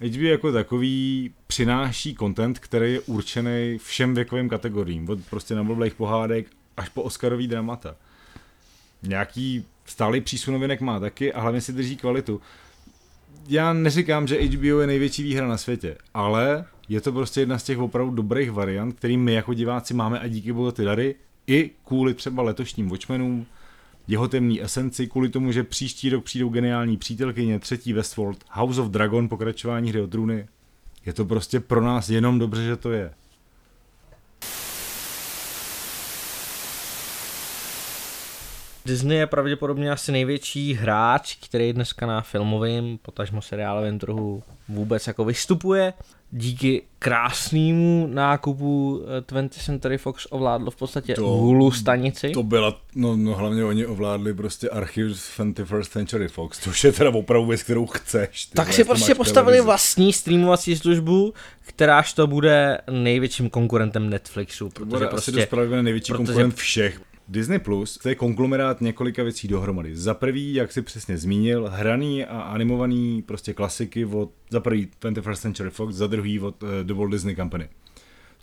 HBO 0.00 0.24
jako 0.24 0.52
takový 0.52 1.30
přináší 1.46 2.14
content, 2.14 2.58
který 2.58 2.92
je 2.92 3.00
určený 3.00 3.78
všem 3.78 4.14
věkovým 4.14 4.48
kategoriím, 4.48 5.08
od 5.08 5.18
prostě 5.30 5.54
nablblých 5.54 5.94
pohádek 5.94 6.46
až 6.76 6.88
po 6.88 7.02
Oscarový 7.02 7.48
dramata. 7.48 7.96
Nějaký 9.02 9.64
stálý 9.84 10.20
přísun 10.20 10.54
novinek 10.54 10.80
má 10.80 11.00
taky 11.00 11.32
a 11.32 11.40
hlavně 11.40 11.60
si 11.60 11.72
drží 11.72 11.96
kvalitu. 11.96 12.40
Já 13.48 13.72
neříkám, 13.72 14.26
že 14.26 14.42
HBO 14.42 14.80
je 14.80 14.86
největší 14.86 15.22
výhra 15.22 15.48
na 15.48 15.56
světě, 15.56 15.96
ale 16.14 16.64
je 16.88 17.00
to 17.00 17.12
prostě 17.12 17.40
jedna 17.40 17.58
z 17.58 17.64
těch 17.64 17.78
opravdu 17.78 18.12
dobrých 18.12 18.50
variant, 18.50 18.96
který 18.96 19.16
my 19.16 19.32
jako 19.34 19.54
diváci 19.54 19.94
máme 19.94 20.18
a 20.18 20.26
díky 20.26 20.52
bohu 20.52 20.72
ty 20.72 20.84
dary, 20.84 21.14
i 21.46 21.70
kvůli 21.84 22.14
třeba 22.14 22.42
letošním 22.42 22.88
Watchmenům, 22.88 23.46
jeho 24.08 24.28
temný 24.28 24.62
esenci, 24.62 25.06
kvůli 25.06 25.28
tomu, 25.28 25.52
že 25.52 25.64
příští 25.64 26.10
rok 26.10 26.24
přijdou 26.24 26.48
geniální 26.48 26.96
přítelkyně, 26.96 27.58
třetí 27.58 27.92
Westworld, 27.92 28.44
House 28.50 28.80
of 28.80 28.88
Dragon, 28.88 29.28
pokračování 29.28 29.90
hry 29.90 30.00
o 30.00 30.06
trůny. 30.06 30.48
Je 31.06 31.12
to 31.12 31.24
prostě 31.24 31.60
pro 31.60 31.80
nás 31.80 32.08
jenom 32.08 32.38
dobře, 32.38 32.64
že 32.64 32.76
to 32.76 32.92
je. 32.92 33.10
Disney 38.86 39.18
je 39.18 39.26
pravděpodobně 39.26 39.90
asi 39.92 40.12
největší 40.12 40.74
hráč, 40.74 41.36
který 41.48 41.72
dneska 41.72 42.06
na 42.06 42.20
filmovém, 42.20 42.98
potažmo 43.02 43.42
seriálovém 43.42 43.98
trhu 43.98 44.42
vůbec 44.68 45.06
jako 45.06 45.24
vystupuje. 45.24 45.92
Díky 46.32 46.82
krásnému 46.98 48.06
nákupu 48.10 49.02
eh, 49.18 49.20
20th 49.20 49.64
Century 49.64 49.98
Fox 49.98 50.26
ovládlo 50.30 50.70
v 50.70 50.76
podstatě 50.76 51.14
To- 51.14 51.26
Hulu 51.28 51.70
stanici. 51.70 52.30
To 52.30 52.42
byla, 52.42 52.80
no, 52.94 53.16
no 53.16 53.34
hlavně 53.34 53.64
oni 53.64 53.86
ovládli 53.86 54.34
prostě 54.34 54.68
archiv 54.68 55.06
21st 55.06 55.82
Century 55.88 56.28
Fox, 56.28 56.58
což 56.58 56.84
je 56.84 56.92
teda 56.92 57.10
opravdu 57.10 57.46
věc, 57.48 57.62
kterou 57.62 57.86
chceš. 57.86 58.46
ty 58.46 58.54
tak 58.54 58.72
si 58.72 58.84
prostě 58.84 59.14
postavili 59.14 59.44
televizi. 59.52 59.66
vlastní 59.66 60.12
streamovací 60.12 60.76
službu, 60.76 61.34
kteráž 61.66 62.12
to 62.12 62.26
bude 62.26 62.78
největším 62.90 63.50
konkurentem 63.50 64.10
Netflixu, 64.10 64.64
To 64.64 64.70
protože 64.70 64.86
bude 64.86 65.06
asi 65.06 65.10
prostě 65.10 65.32
dost 65.32 65.46
pravděpodobně 65.46 65.82
největší 65.82 66.12
protože- 66.12 66.26
konkurent 66.26 66.54
všech. 66.54 67.00
Disney 67.30 67.58
Plus 67.58 67.98
to 68.02 68.08
je 68.08 68.14
konglomerát 68.14 68.80
několika 68.80 69.22
věcí 69.22 69.48
dohromady. 69.48 69.96
Za 69.96 70.14
prvý, 70.14 70.54
jak 70.54 70.72
si 70.72 70.82
přesně 70.82 71.18
zmínil, 71.18 71.68
hraný 71.72 72.24
a 72.24 72.40
animovaný 72.40 73.22
prostě 73.22 73.52
klasiky 73.54 74.04
od, 74.04 74.30
za 74.50 74.60
prvý 74.60 74.88
21st 75.02 75.34
Century 75.34 75.70
Fox, 75.70 75.94
za 75.94 76.06
druhý 76.06 76.40
od 76.40 76.62
uh, 76.62 76.68
The 76.82 76.92
Walt 76.94 77.12
Disney 77.12 77.36
Company. 77.36 77.68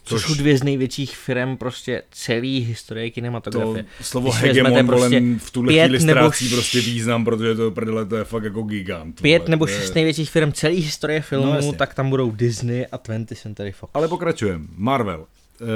což 0.04 0.21
jsou 0.23 0.34
dvě 0.34 0.58
z 0.58 0.63
největších 0.63 1.17
firm 1.17 1.58
prostě 1.58 2.04
celé 2.12 2.47
historie 2.47 3.10
to 3.10 3.13
kinematografie. 3.13 3.86
slovo 4.02 4.30
Když 4.30 4.41
hegemon 4.41 4.88
prostě 4.88 5.21
v 5.38 5.52
tuhle 5.52 5.73
chvíli 5.73 6.00
ztrácí 6.00 6.45
š- 6.45 6.54
prostě 6.56 6.82
význam, 6.82 7.26
protože 7.26 7.56
to 7.56 7.71
prdele 7.71 8.06
to 8.06 8.15
je 8.15 8.23
fakt 8.23 8.43
jako 8.43 8.62
gigant. 8.62 9.21
Pět 9.21 9.39
vole, 9.39 9.50
nebo 9.50 9.65
to 9.65 9.71
je- 9.71 9.80
šest 9.80 9.95
největších 9.95 10.30
firm 10.30 10.52
celé 10.52 10.73
historie 10.73 11.21
filmu, 11.21 11.45
No, 11.47 11.56
jasně. 11.56 11.73
tak 11.73 11.93
tam 11.93 12.10
budou 12.10 12.32
Disney 12.32 12.86
a 12.91 12.97
20th 12.97 13.36
Century 13.41 13.71
Fox. 13.71 13.91
Ale 13.93 14.08
pokračujeme. 14.08 14.65
Marvel. 14.76 15.26
Uh, 15.62 15.67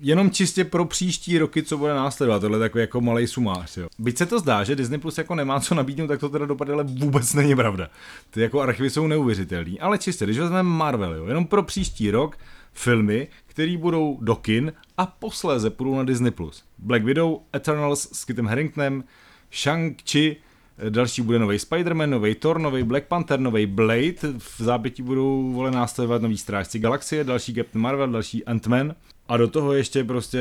jenom 0.00 0.30
čistě 0.30 0.64
pro 0.64 0.84
příští 0.84 1.38
roky, 1.38 1.62
co 1.62 1.78
bude 1.78 1.94
následovat, 1.94 2.40
tohle 2.40 2.56
je 2.56 2.60
takový 2.60 2.80
jako 2.80 3.00
malý 3.00 3.26
sumář. 3.26 3.76
Jo. 3.76 3.88
Byť 3.98 4.18
se 4.18 4.26
to 4.26 4.38
zdá, 4.38 4.64
že 4.64 4.76
Disney 4.76 4.98
Plus 4.98 5.18
jako 5.18 5.34
nemá 5.34 5.60
co 5.60 5.74
nabídnout, 5.74 6.06
tak 6.06 6.20
to 6.20 6.28
teda 6.28 6.46
dopadne, 6.46 6.74
ale 6.74 6.84
vůbec 6.84 7.34
není 7.34 7.56
pravda. 7.56 7.90
Ty 8.30 8.40
jako 8.40 8.60
archivy 8.60 8.90
jsou 8.90 9.06
neuvěřitelný. 9.06 9.80
Ale 9.80 9.98
čistě, 9.98 10.24
když 10.24 10.38
vezmeme 10.38 10.62
Marvel, 10.62 11.14
jo, 11.14 11.26
jenom 11.26 11.46
pro 11.46 11.62
příští 11.62 12.10
rok 12.10 12.38
filmy, 12.72 13.28
které 13.46 13.76
budou 13.76 14.18
do 14.20 14.36
kin 14.36 14.72
a 14.96 15.06
posléze 15.06 15.70
půjdou 15.70 15.96
na 15.96 16.04
Disney+. 16.04 16.30
Plus. 16.30 16.64
Black 16.78 17.04
Widow, 17.04 17.38
Eternals 17.56 18.08
s 18.12 18.24
Kitem 18.24 18.46
Haringtonem, 18.46 19.04
Shang-Chi, 19.52 20.36
eh, 20.78 20.90
další 20.90 21.22
bude 21.22 21.38
nový 21.38 21.56
Spider-Man, 21.56 22.10
nový 22.10 22.34
Thor, 22.34 22.60
nový 22.60 22.82
Black 22.82 23.04
Panther, 23.04 23.40
nový 23.40 23.66
Blade, 23.66 24.38
v 24.38 24.58
zápětí 24.58 25.02
budou 25.02 25.52
vole 25.52 25.70
následovat 25.70 26.22
nový 26.22 26.38
Strážci 26.38 26.78
galaxie, 26.78 27.24
další 27.24 27.54
Captain 27.54 27.82
Marvel, 27.82 28.10
další 28.10 28.44
Ant-Man 28.44 28.94
a 29.28 29.36
do 29.36 29.48
toho 29.48 29.72
ještě 29.72 30.04
prostě 30.04 30.40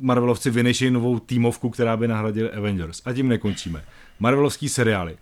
Marvelovci 0.00 0.50
vynešejí 0.50 0.90
novou 0.90 1.18
týmovku, 1.18 1.70
která 1.70 1.96
by 1.96 2.08
nahradila 2.08 2.50
Avengers. 2.56 3.02
A 3.04 3.12
tím 3.12 3.28
nekončíme. 3.28 3.84
Marvelovský 4.20 4.68
seriály. 4.68 5.16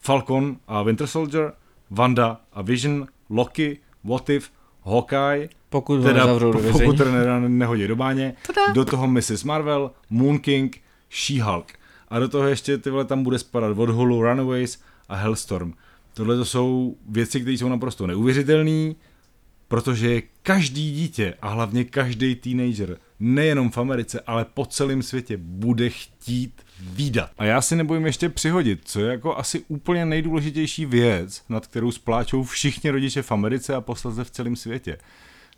Falcon 0.00 0.56
a 0.68 0.82
Winter 0.82 1.06
Soldier, 1.06 1.52
Wanda 1.90 2.40
a 2.52 2.62
Vision, 2.62 3.06
Loki, 3.30 3.78
What 4.04 4.30
If, 4.30 4.50
Hawkeye, 4.84 5.48
Pokud 5.70 5.96
ho 5.96 6.04
teda 6.04 6.38
do 6.38 6.52
po- 6.52 6.58
vězení. 6.58 6.90
pokud 6.90 7.06
ne, 7.06 7.48
nehodí 7.48 7.86
do 7.88 7.96
báně, 7.96 8.34
do 8.74 8.84
toho 8.84 9.06
Mrs. 9.06 9.44
Marvel, 9.44 9.90
Moon 10.10 10.38
King, 10.38 10.80
She-Hulk. 11.10 11.64
A 12.08 12.18
do 12.18 12.28
toho 12.28 12.48
ještě 12.48 12.78
ty 12.78 12.90
vole 12.90 13.04
tam 13.04 13.22
bude 13.22 13.38
spadat 13.38 13.78
od 13.78 13.90
Hulu 13.90 14.22
Runaways 14.22 14.82
a 15.08 15.14
Hellstorm. 15.16 15.72
Tohle 16.14 16.36
to 16.36 16.44
jsou 16.44 16.96
věci, 17.08 17.40
které 17.40 17.52
jsou 17.54 17.68
naprosto 17.68 18.06
neuvěřitelné, 18.06 18.94
protože 19.68 20.22
každý 20.42 20.92
dítě 20.92 21.34
a 21.42 21.48
hlavně 21.48 21.84
každý 21.84 22.34
teenager 22.34 22.98
nejenom 23.20 23.70
v 23.70 23.78
Americe, 23.78 24.20
ale 24.20 24.44
po 24.44 24.66
celém 24.66 25.02
světě 25.02 25.36
bude 25.36 25.90
chtít 25.90 26.62
výdat. 26.80 27.30
A 27.38 27.44
já 27.44 27.62
si 27.62 27.76
nebojím 27.76 28.06
ještě 28.06 28.28
přihodit, 28.28 28.80
co 28.84 29.00
je 29.00 29.10
jako 29.10 29.36
asi 29.36 29.64
úplně 29.68 30.06
nejdůležitější 30.06 30.86
věc, 30.86 31.44
nad 31.48 31.66
kterou 31.66 31.92
spláčou 31.92 32.42
všichni 32.42 32.90
rodiče 32.90 33.22
v 33.22 33.32
Americe 33.32 33.74
a 33.74 33.80
posledně 33.80 34.24
v 34.24 34.30
celém 34.30 34.56
světě. 34.56 34.98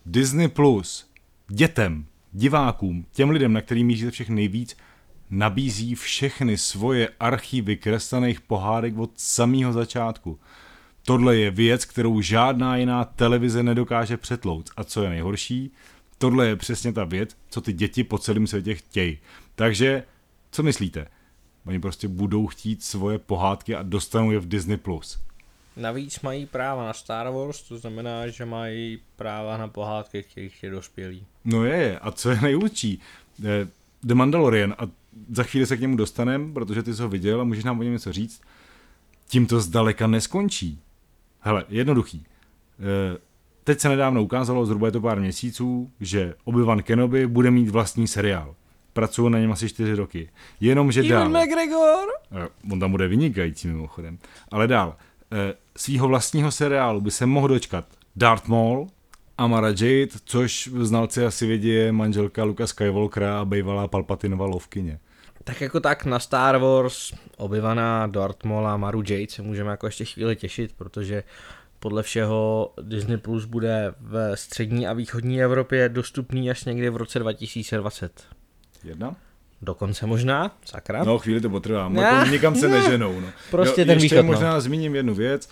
Disney 0.07 0.49
Plus 0.49 1.11
dětem, 1.49 2.07
divákům, 2.33 3.07
těm 3.13 3.31
lidem, 3.31 3.53
na 3.53 3.61
kterým 3.61 3.87
míříte 3.87 4.11
všech 4.11 4.29
nejvíc, 4.29 4.77
nabízí 5.31 5.95
všechny 5.95 6.59
svoje 6.59 7.09
archivy 7.21 7.77
kreslených 7.77 8.41
pohádek 8.41 8.99
od 8.99 9.11
samého 9.17 9.73
začátku. 9.73 10.39
Tohle 11.09 11.37
je 11.37 11.51
věc, 11.51 11.85
kterou 11.85 12.21
žádná 12.21 12.77
jiná 12.77 13.05
televize 13.05 13.63
nedokáže 13.63 14.17
přetlouct. 14.17 14.73
A 14.77 14.85
co 14.85 15.03
je 15.03 15.11
nejhorší, 15.11 15.71
tohle 16.19 16.47
je 16.47 16.57
přesně 16.57 16.93
ta 16.93 17.05
věc, 17.05 17.37
co 17.51 17.61
ty 17.61 17.73
děti 17.73 18.05
po 18.05 18.19
celém 18.19 18.47
světě 18.47 18.75
chtějí. 18.75 19.19
Takže, 19.55 20.03
co 20.51 20.63
myslíte? 20.63 21.07
Oni 21.67 21.81
prostě 21.81 22.09
budou 22.09 22.47
chtít 22.47 22.83
svoje 22.83 23.19
pohádky 23.19 23.75
a 23.75 23.83
dostanou 23.83 24.31
je 24.31 24.39
v 24.39 24.49
Disney+. 24.49 24.77
Plus. 24.77 25.19
Navíc 25.77 26.21
mají 26.21 26.47
práva 26.47 26.87
na 26.87 26.93
Star 26.93 27.31
Wars, 27.31 27.63
to 27.63 27.79
znamená, 27.79 28.29
že 28.29 28.45
mají 28.45 28.99
práva 29.17 29.57
na 29.57 29.69
pohádky, 29.69 30.23
kterých 30.23 30.63
je 30.63 30.71
dospělí. 30.71 31.27
No 31.45 31.65
je, 31.65 31.99
a 31.99 32.11
co 32.11 32.31
je 32.31 32.41
nejlepší? 32.41 33.01
Eh, 33.45 33.69
The 34.03 34.15
Mandalorian, 34.15 34.75
a 34.79 34.83
za 35.31 35.43
chvíli 35.43 35.67
se 35.67 35.77
k 35.77 35.81
němu 35.81 35.97
dostaneme, 35.97 36.53
protože 36.53 36.83
ty 36.83 36.95
jsi 36.95 37.03
ho 37.03 37.09
viděl 37.09 37.41
a 37.41 37.45
můžeš 37.45 37.65
nám 37.65 37.81
o 37.81 37.83
něm 37.83 37.93
něco 37.93 38.13
říct, 38.13 38.41
tím 39.29 39.47
to 39.47 39.61
zdaleka 39.61 40.07
neskončí. 40.07 40.81
Hele, 41.41 41.65
jednoduchý. 41.69 42.27
Eh, 42.81 43.19
teď 43.65 43.81
se 43.81 43.89
nedávno 43.89 44.23
ukázalo, 44.23 44.67
zhruba 44.67 44.87
je 44.87 44.93
to 44.93 45.01
pár 45.01 45.21
měsíců, 45.21 45.91
že 46.01 46.35
Obi-Wan 46.45 46.83
Kenobi 46.83 47.27
bude 47.27 47.51
mít 47.51 47.69
vlastní 47.69 48.09
seriál. 48.09 48.55
Pracuju 48.93 49.29
na 49.29 49.39
něm 49.39 49.53
asi 49.53 49.69
čtyři 49.69 49.95
roky. 49.95 50.31
Jenomže 50.61 51.03
dál... 51.03 51.29
McGregor! 51.29 52.09
Eh, 52.33 52.49
on 52.73 52.81
tam 52.81 52.91
bude 52.91 53.09
vynikající 53.09 53.69
mimochodem. 53.69 54.19
Ale 54.51 54.67
dál. 54.67 54.97
Svýho 55.77 56.09
vlastního 56.09 56.51
seriálu 56.51 57.01
by 57.01 57.11
se 57.11 57.27
mohl 57.27 57.49
dočkat 57.49 57.85
Darth 58.17 58.49
Maul, 58.49 58.89
Amara 59.39 59.69
Jade, 59.69 60.09
což 60.25 60.71
znalci 60.81 61.25
asi 61.25 61.47
vědí 61.47 61.69
je 61.69 61.93
manželka 61.93 62.45
Luka 62.45 62.67
Skywalkera 62.67 63.41
a 63.41 63.45
bývalá 63.45 63.89
Palpatinova 63.89 64.47
lovkyně. 64.47 64.99
Tak 65.49 65.61
jako 65.61 65.81
tak 65.81 66.05
na 66.05 66.19
Star 66.19 66.59
Wars, 66.59 67.13
obyvaná 67.37 68.07
Darth 68.07 68.45
Maul 68.45 68.67
a 68.67 68.77
Maru 68.77 69.03
Jade 69.09 69.27
se 69.29 69.43
můžeme 69.43 69.71
jako 69.71 69.87
ještě 69.87 70.05
chvíli 70.05 70.37
těšit, 70.37 70.73
protože 70.77 71.23
podle 71.79 72.03
všeho 72.03 72.73
Disney 72.83 73.17
Plus 73.17 73.45
bude 73.45 73.95
v 74.01 74.37
střední 74.37 74.87
a 74.87 74.93
východní 74.93 75.43
Evropě 75.43 75.89
dostupný 75.89 76.51
až 76.51 76.65
někdy 76.65 76.91
v 76.91 76.97
roce 76.97 77.19
2020. 77.19 78.23
Jedna? 78.85 79.17
Dokonce 79.63 80.07
možná, 80.07 80.57
sakra. 80.65 81.05
No 81.05 81.19
chvíli 81.19 81.41
to 81.41 81.51
potrvá, 81.51 81.91
jako 81.95 82.31
nikam 82.31 82.57
se 82.57 82.69
neženou. 82.69 83.21
No. 83.21 83.27
Prostě 83.51 83.81
jo, 83.81 83.87
ten 83.87 83.99
ještě 83.99 84.15
východ, 84.15 84.27
možná 84.27 84.55
no. 84.55 84.61
zmíním 84.61 84.95
jednu 84.95 85.15
věc, 85.15 85.49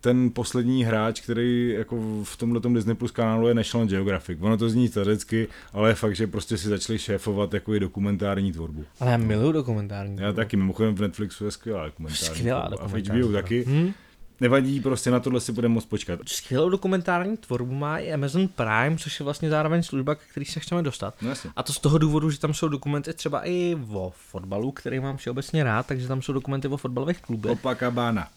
ten 0.00 0.30
poslední 0.30 0.84
hráč, 0.84 1.20
který 1.20 1.68
jako 1.68 2.24
v 2.24 2.36
tomhle 2.36 2.60
Disney 2.74 2.94
Plus 2.94 3.10
kanálu 3.10 3.48
je 3.48 3.54
National 3.54 3.86
Geographic. 3.86 4.38
Ono 4.40 4.56
to 4.56 4.70
zní 4.70 4.88
stařecky, 4.88 5.48
ale 5.72 5.88
je 5.88 5.94
fakt, 5.94 6.16
že 6.16 6.26
prostě 6.26 6.58
si 6.58 6.68
začali 6.68 6.98
šéfovat 6.98 7.54
jako 7.54 7.74
i 7.74 7.80
dokumentární 7.80 8.52
tvorbu. 8.52 8.84
Ale 9.00 9.10
já 9.10 9.16
miluju 9.16 9.52
dokumentární 9.52 10.16
Já 10.20 10.32
taky, 10.32 10.56
mimochodem 10.56 10.94
v 10.94 11.00
Netflixu 11.00 11.44
je 11.44 11.50
skvělá 11.50 11.84
dokumentární 11.84 12.34
Skvělá 12.34 12.60
tvorba. 12.60 12.76
dokumentární 12.82 13.18
A 13.18 13.20
v 13.20 13.22
HBO 13.22 13.32
taky. 13.32 13.64
Hmm? 13.64 13.92
Nevadí, 14.40 14.80
prostě 14.80 15.10
na 15.10 15.20
tohle 15.20 15.40
si 15.40 15.52
budeme 15.52 15.74
moct 15.74 15.86
počkat. 15.86 16.20
Skvělou 16.26 16.68
dokumentární 16.68 17.36
tvorbu 17.36 17.74
má 17.74 17.98
i 17.98 18.12
Amazon 18.12 18.48
Prime, 18.48 18.96
což 18.98 19.20
je 19.20 19.24
vlastně 19.24 19.50
zároveň 19.50 19.82
služba, 19.82 20.14
k 20.14 20.18
který 20.30 20.46
se 20.46 20.60
chceme 20.60 20.82
dostat. 20.82 21.14
No 21.22 21.28
jasně. 21.28 21.50
A 21.56 21.62
to 21.62 21.72
z 21.72 21.78
toho 21.78 21.98
důvodu, 21.98 22.30
že 22.30 22.40
tam 22.40 22.54
jsou 22.54 22.68
dokumenty 22.68 23.12
třeba 23.12 23.48
i 23.48 23.76
o 23.92 24.12
fotbalu, 24.16 24.72
který 24.72 25.00
mám 25.00 25.16
všeobecně 25.16 25.64
rád, 25.64 25.86
takže 25.86 26.08
tam 26.08 26.22
jsou 26.22 26.32
dokumenty 26.32 26.68
o 26.68 26.76
fotbalových 26.76 27.20
klubech. 27.20 27.52
Opakabána. 27.52 28.28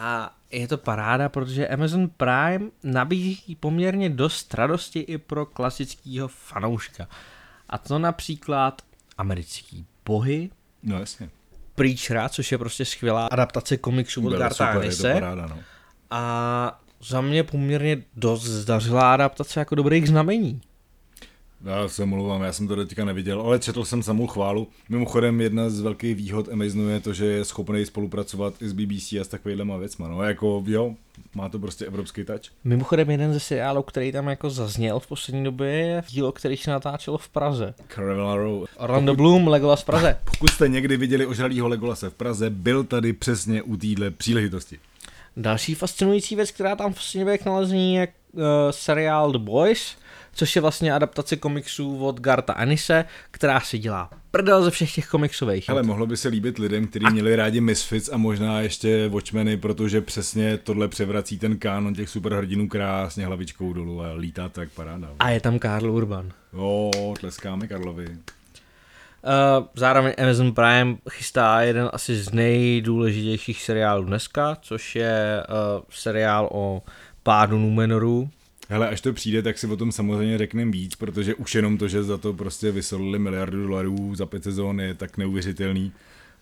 A 0.00 0.34
je 0.50 0.68
to 0.68 0.78
paráda, 0.78 1.28
protože 1.28 1.68
Amazon 1.68 2.08
Prime 2.08 2.70
nabízí 2.82 3.56
poměrně 3.60 4.10
dost 4.10 4.54
radosti 4.54 5.00
i 5.00 5.18
pro 5.18 5.46
klasického 5.46 6.28
fanouška. 6.28 7.08
A 7.68 7.78
to 7.78 7.98
například 7.98 8.82
americký 9.18 9.86
bohy, 10.04 10.50
No 10.82 10.98
jasně. 10.98 11.30
Preachera, 11.74 12.28
což 12.28 12.52
je 12.52 12.58
prostě 12.58 12.84
skvělá 12.84 13.26
adaptace 13.26 13.76
komiksu 13.76 14.26
od 14.26 14.38
Garta 14.38 14.74
no. 15.46 15.58
A 16.10 16.80
za 17.02 17.20
mě 17.20 17.44
poměrně 17.44 18.02
dost 18.16 18.44
zdařilá 18.44 19.14
adaptace 19.14 19.60
jako 19.60 19.74
dobrých 19.74 20.08
znamení. 20.08 20.60
Já 21.66 21.88
se 21.88 22.06
mluvám, 22.06 22.42
já 22.42 22.52
jsem 22.52 22.68
to 22.68 22.76
teďka 22.76 23.04
neviděl, 23.04 23.40
ale 23.40 23.58
četl 23.58 23.84
jsem 23.84 24.02
samou 24.02 24.26
chválu. 24.26 24.68
Mimochodem, 24.88 25.40
jedna 25.40 25.70
z 25.70 25.80
velkých 25.80 26.14
výhod 26.14 26.48
Amazonu 26.48 26.88
je 26.88 27.00
to, 27.00 27.12
že 27.12 27.26
je 27.26 27.44
schopný 27.44 27.86
spolupracovat 27.86 28.62
i 28.62 28.68
s 28.68 28.72
BBC 28.72 29.12
a 29.12 29.24
s 29.24 29.28
takovýhlema 29.28 29.76
věcma. 29.76 30.08
No, 30.08 30.22
jako 30.22 30.64
jo, 30.66 30.94
má 31.34 31.48
to 31.48 31.58
prostě 31.58 31.86
evropský 31.86 32.24
touch. 32.24 32.40
Mimochodem 32.64 33.10
jeden 33.10 33.32
ze 33.32 33.40
seriálů, 33.40 33.82
který 33.82 34.12
tam 34.12 34.26
jako 34.26 34.50
zazněl 34.50 35.00
v 35.00 35.06
poslední 35.06 35.44
době, 35.44 35.68
je 35.68 36.02
dílo, 36.08 36.32
který 36.32 36.56
se 36.56 36.70
natáčelo 36.70 37.18
v 37.18 37.28
Praze. 37.28 37.74
Caravella 37.94 38.36
Row. 38.36 38.64
Orlando 38.76 39.14
Bloom, 39.14 39.48
Legolas 39.48 39.82
v 39.82 39.86
Praze. 39.86 40.18
Pokud 40.24 40.50
jste 40.50 40.68
někdy 40.68 40.96
viděli 40.96 41.26
ožralýho 41.26 41.68
Legolase 41.68 42.10
v 42.10 42.14
Praze, 42.14 42.50
byl 42.50 42.84
tady 42.84 43.12
přesně 43.12 43.62
u 43.62 43.76
téhle 43.76 44.10
příležitosti. 44.10 44.78
Další 45.36 45.74
fascinující 45.74 46.36
věc, 46.36 46.50
která 46.50 46.76
tam 46.76 46.94
bude 47.18 47.38
k 47.38 47.44
nalezení, 47.44 47.94
je 47.94 48.08
uh, 48.32 48.42
seriál 48.70 49.32
The 49.32 49.38
Boys, 49.38 49.96
což 50.36 50.56
je 50.56 50.62
vlastně 50.62 50.94
adaptace 50.94 51.36
komiksů 51.36 52.04
od 52.04 52.20
Garta 52.20 52.52
Anise, 52.52 53.04
která 53.30 53.60
si 53.60 53.78
dělá 53.78 54.10
prdel 54.30 54.62
ze 54.62 54.70
všech 54.70 54.94
těch 54.94 55.08
komiksových. 55.08 55.70
Ale 55.70 55.82
mohlo 55.82 56.06
by 56.06 56.16
se 56.16 56.28
líbit 56.28 56.58
lidem, 56.58 56.86
kteří 56.86 57.06
měli 57.12 57.36
rádi 57.36 57.60
Misfits 57.60 58.08
a 58.12 58.16
možná 58.16 58.60
ještě 58.60 59.08
Watchmeny, 59.08 59.56
protože 59.56 60.00
přesně 60.00 60.56
tohle 60.58 60.88
převrací 60.88 61.38
ten 61.38 61.58
kánon 61.58 61.94
těch 61.94 62.08
superhrdinů 62.08 62.68
krásně 62.68 63.26
hlavičkou 63.26 63.72
dolů 63.72 64.02
a 64.02 64.12
lítá 64.12 64.48
tak 64.48 64.68
paráda. 64.70 65.08
A 65.18 65.30
je 65.30 65.40
tam 65.40 65.58
Karl 65.58 65.90
Urban. 65.90 66.32
Jo, 66.52 66.90
tleskáme 67.20 67.66
Karlovi. 67.68 68.06
Uh, 68.06 69.66
zároveň 69.74 70.14
Amazon 70.18 70.52
Prime 70.52 70.96
chystá 71.10 71.62
jeden 71.62 71.90
asi 71.92 72.16
z 72.16 72.32
nejdůležitějších 72.32 73.62
seriálů 73.62 74.04
dneska, 74.04 74.56
což 74.62 74.96
je 74.96 75.42
uh, 75.48 75.82
seriál 75.90 76.48
o 76.52 76.82
pádu 77.22 77.58
Numenoru. 77.58 78.30
Hele, 78.68 78.88
až 78.88 79.00
to 79.00 79.12
přijde, 79.12 79.42
tak 79.42 79.58
si 79.58 79.66
o 79.66 79.76
tom 79.76 79.92
samozřejmě 79.92 80.38
řekneme 80.38 80.72
víc, 80.72 80.94
protože 80.94 81.34
už 81.34 81.54
jenom 81.54 81.78
to, 81.78 81.88
že 81.88 82.02
za 82.02 82.18
to 82.18 82.32
prostě 82.32 82.72
vysolili 82.72 83.18
miliardu 83.18 83.66
dolarů 83.66 84.14
za 84.14 84.26
pět 84.26 84.44
sezón 84.44 84.80
je 84.80 84.94
tak 84.94 85.16
neuvěřitelný. 85.16 85.92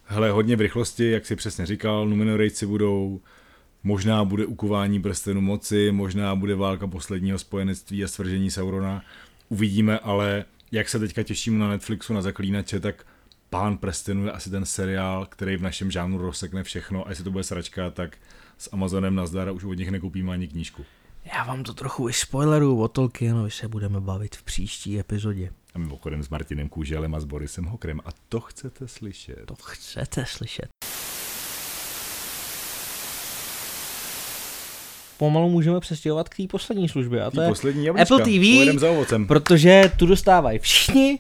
Hele, 0.05 0.31
hodně 0.31 0.57
v 0.57 0.61
rychlosti, 0.61 1.11
jak 1.11 1.27
si 1.27 1.37
přesně 1.37 1.67
říkal, 1.67 2.09
Numenorejci 2.09 2.67
budou, 2.67 3.21
možná 3.83 4.25
bude 4.25 4.47
ukování 4.47 5.03
prstenu 5.03 5.41
moci, 5.41 5.93
možná 5.93 6.35
bude 6.35 6.55
válka 6.55 6.87
posledního 6.87 7.39
spojenectví 7.39 8.05
a 8.05 8.09
svržení 8.09 8.51
Saurona. 8.51 9.03
Uvidíme, 9.49 9.99
ale 9.99 10.45
jak 10.73 10.89
se 10.89 10.99
teďka 10.99 11.23
těším 11.23 11.59
na 11.59 11.69
Netflixu 11.69 12.15
na 12.15 12.23
Zaklínače, 12.23 12.81
tak 12.81 13.07
Pán 13.51 13.79
prstenů 13.79 14.25
je 14.25 14.33
asi 14.33 14.51
ten 14.51 14.65
seriál, 14.67 15.27
který 15.27 15.57
v 15.57 15.63
našem 15.63 15.91
žánru 15.91 16.19
rozsekne 16.19 16.63
všechno 16.63 17.07
a 17.07 17.09
jestli 17.09 17.25
to 17.25 17.31
bude 17.31 17.45
sračka, 17.45 17.91
tak 17.91 18.17
s 18.59 18.73
Amazonem 18.73 19.15
nazdar 19.15 19.49
a 19.49 19.53
už 19.53 19.65
od 19.65 19.75
nich 19.75 19.91
nekoupíme 19.91 20.33
ani 20.33 20.49
knížku. 20.49 20.85
Já 21.25 21.45
vám 21.45 21.63
to 21.63 21.75
trochu 21.75 22.09
i 22.09 22.13
spoileruju 22.13 22.83
o 22.83 22.89
Tolkienovi 22.89 23.51
se 23.51 23.69
budeme 23.69 24.01
bavit 24.01 24.37
v 24.37 24.43
příští 24.43 24.99
epizodě. 25.01 25.51
A 25.75 25.79
mimochodem 25.79 26.23
s 26.23 26.29
Martinem 26.29 26.69
Kůželem 26.69 27.15
a 27.15 27.21
s 27.21 27.25
Borisem 27.25 27.65
Hokrem. 27.65 28.01
A 28.05 28.09
to 28.29 28.41
chcete 28.41 28.89
slyšet. 28.89 29.39
To 29.47 29.55
chcete 29.55 30.25
slyšet. 30.29 30.69
Pomalu 35.19 35.51
můžeme 35.51 35.81
přestěhovat 35.81 36.29
k 36.29 36.37
té 36.37 36.43
poslední 36.51 36.89
službě. 36.89 37.23
A 37.25 37.31
to 37.31 37.37
Tý 37.37 37.43
je 37.43 37.49
poslední 37.49 37.87
jablíčka. 37.87 38.15
Apple 38.15 38.27
TV, 38.75 38.81
za 38.81 38.91
ovocem. 38.91 39.27
protože 39.27 39.93
tu 39.99 40.07
dostávají 40.07 40.59
všichni, 40.59 41.19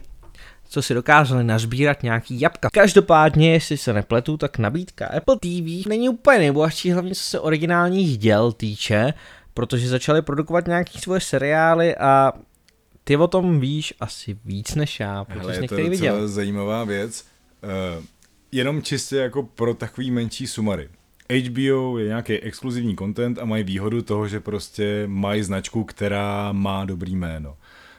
co 0.68 0.82
si 0.82 0.94
dokázali 0.94 1.44
nazbírat 1.44 2.02
nějaký 2.02 2.40
jabka. 2.40 2.68
Každopádně, 2.72 3.52
jestli 3.52 3.76
se 3.76 3.92
nepletu, 3.92 4.36
tak 4.36 4.58
nabídka 4.58 5.06
Apple 5.06 5.36
TV 5.36 5.86
není 5.86 6.08
úplně 6.08 6.38
nejbohatší, 6.38 6.90
hlavně 6.92 7.14
co 7.14 7.22
se 7.22 7.40
originálních 7.40 8.18
děl 8.18 8.52
týče, 8.52 9.14
protože 9.54 9.88
začali 9.88 10.22
produkovat 10.22 10.66
nějaký 10.66 10.98
svoje 10.98 11.20
seriály 11.20 11.96
a 11.96 12.32
ty 13.04 13.16
o 13.16 13.26
tom 13.26 13.60
víš 13.60 13.94
asi 14.00 14.38
víc 14.44 14.74
než 14.74 15.00
já, 15.00 15.24
protože 15.24 15.40
Hele, 15.40 15.54
jsi 15.54 15.62
je 15.62 15.68
to 15.68 15.74
některý 15.74 15.90
viděl. 15.90 16.28
zajímavá 16.28 16.84
věc. 16.84 17.26
Uh, 17.98 18.04
jenom 18.52 18.82
čistě 18.82 19.16
jako 19.16 19.42
pro 19.42 19.74
takový 19.74 20.10
menší 20.10 20.46
sumary. 20.46 20.88
HBO 21.30 21.98
je 21.98 22.06
nějaký 22.06 22.32
exkluzivní 22.32 22.96
content 22.96 23.38
a 23.38 23.44
mají 23.44 23.64
výhodu 23.64 24.02
toho, 24.02 24.28
že 24.28 24.40
prostě 24.40 25.04
mají 25.06 25.42
značku, 25.42 25.84
která 25.84 26.52
má 26.52 26.84
dobrý 26.84 27.16
jméno. 27.16 27.56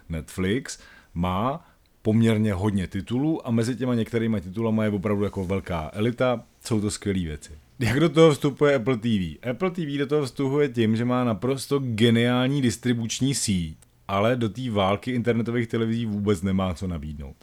Netflix 0.10 0.80
má 1.14 1.68
poměrně 2.06 2.54
hodně 2.54 2.88
titulů 2.88 3.48
a 3.48 3.52
mezi 3.52 3.76
těma 3.76 3.96
některýma 3.96 4.40
titulama 4.40 4.84
je 4.84 4.90
opravdu 4.90 5.24
jako 5.24 5.46
velká 5.46 5.90
elita, 5.94 6.44
jsou 6.66 6.82
to 6.82 6.92
skvělé 6.92 7.20
věci. 7.20 7.52
Jak 7.80 8.00
do 8.00 8.10
toho 8.10 8.32
vstupuje 8.32 8.76
Apple 8.76 8.98
TV? 8.98 9.50
Apple 9.50 9.72
TV 9.72 9.98
do 9.98 10.08
toho 10.08 10.26
vstupuje 10.26 10.70
tím, 10.70 10.96
že 10.96 11.06
má 11.06 11.24
naprosto 11.24 11.80
geniální 11.80 12.62
distribuční 12.62 13.36
síť 13.36 13.78
ale 14.08 14.36
do 14.36 14.50
té 14.50 14.70
války 14.72 15.12
internetových 15.12 15.68
televizí 15.68 16.06
vůbec 16.06 16.42
nemá 16.42 16.74
co 16.74 16.88
nabídnout. 16.88 17.36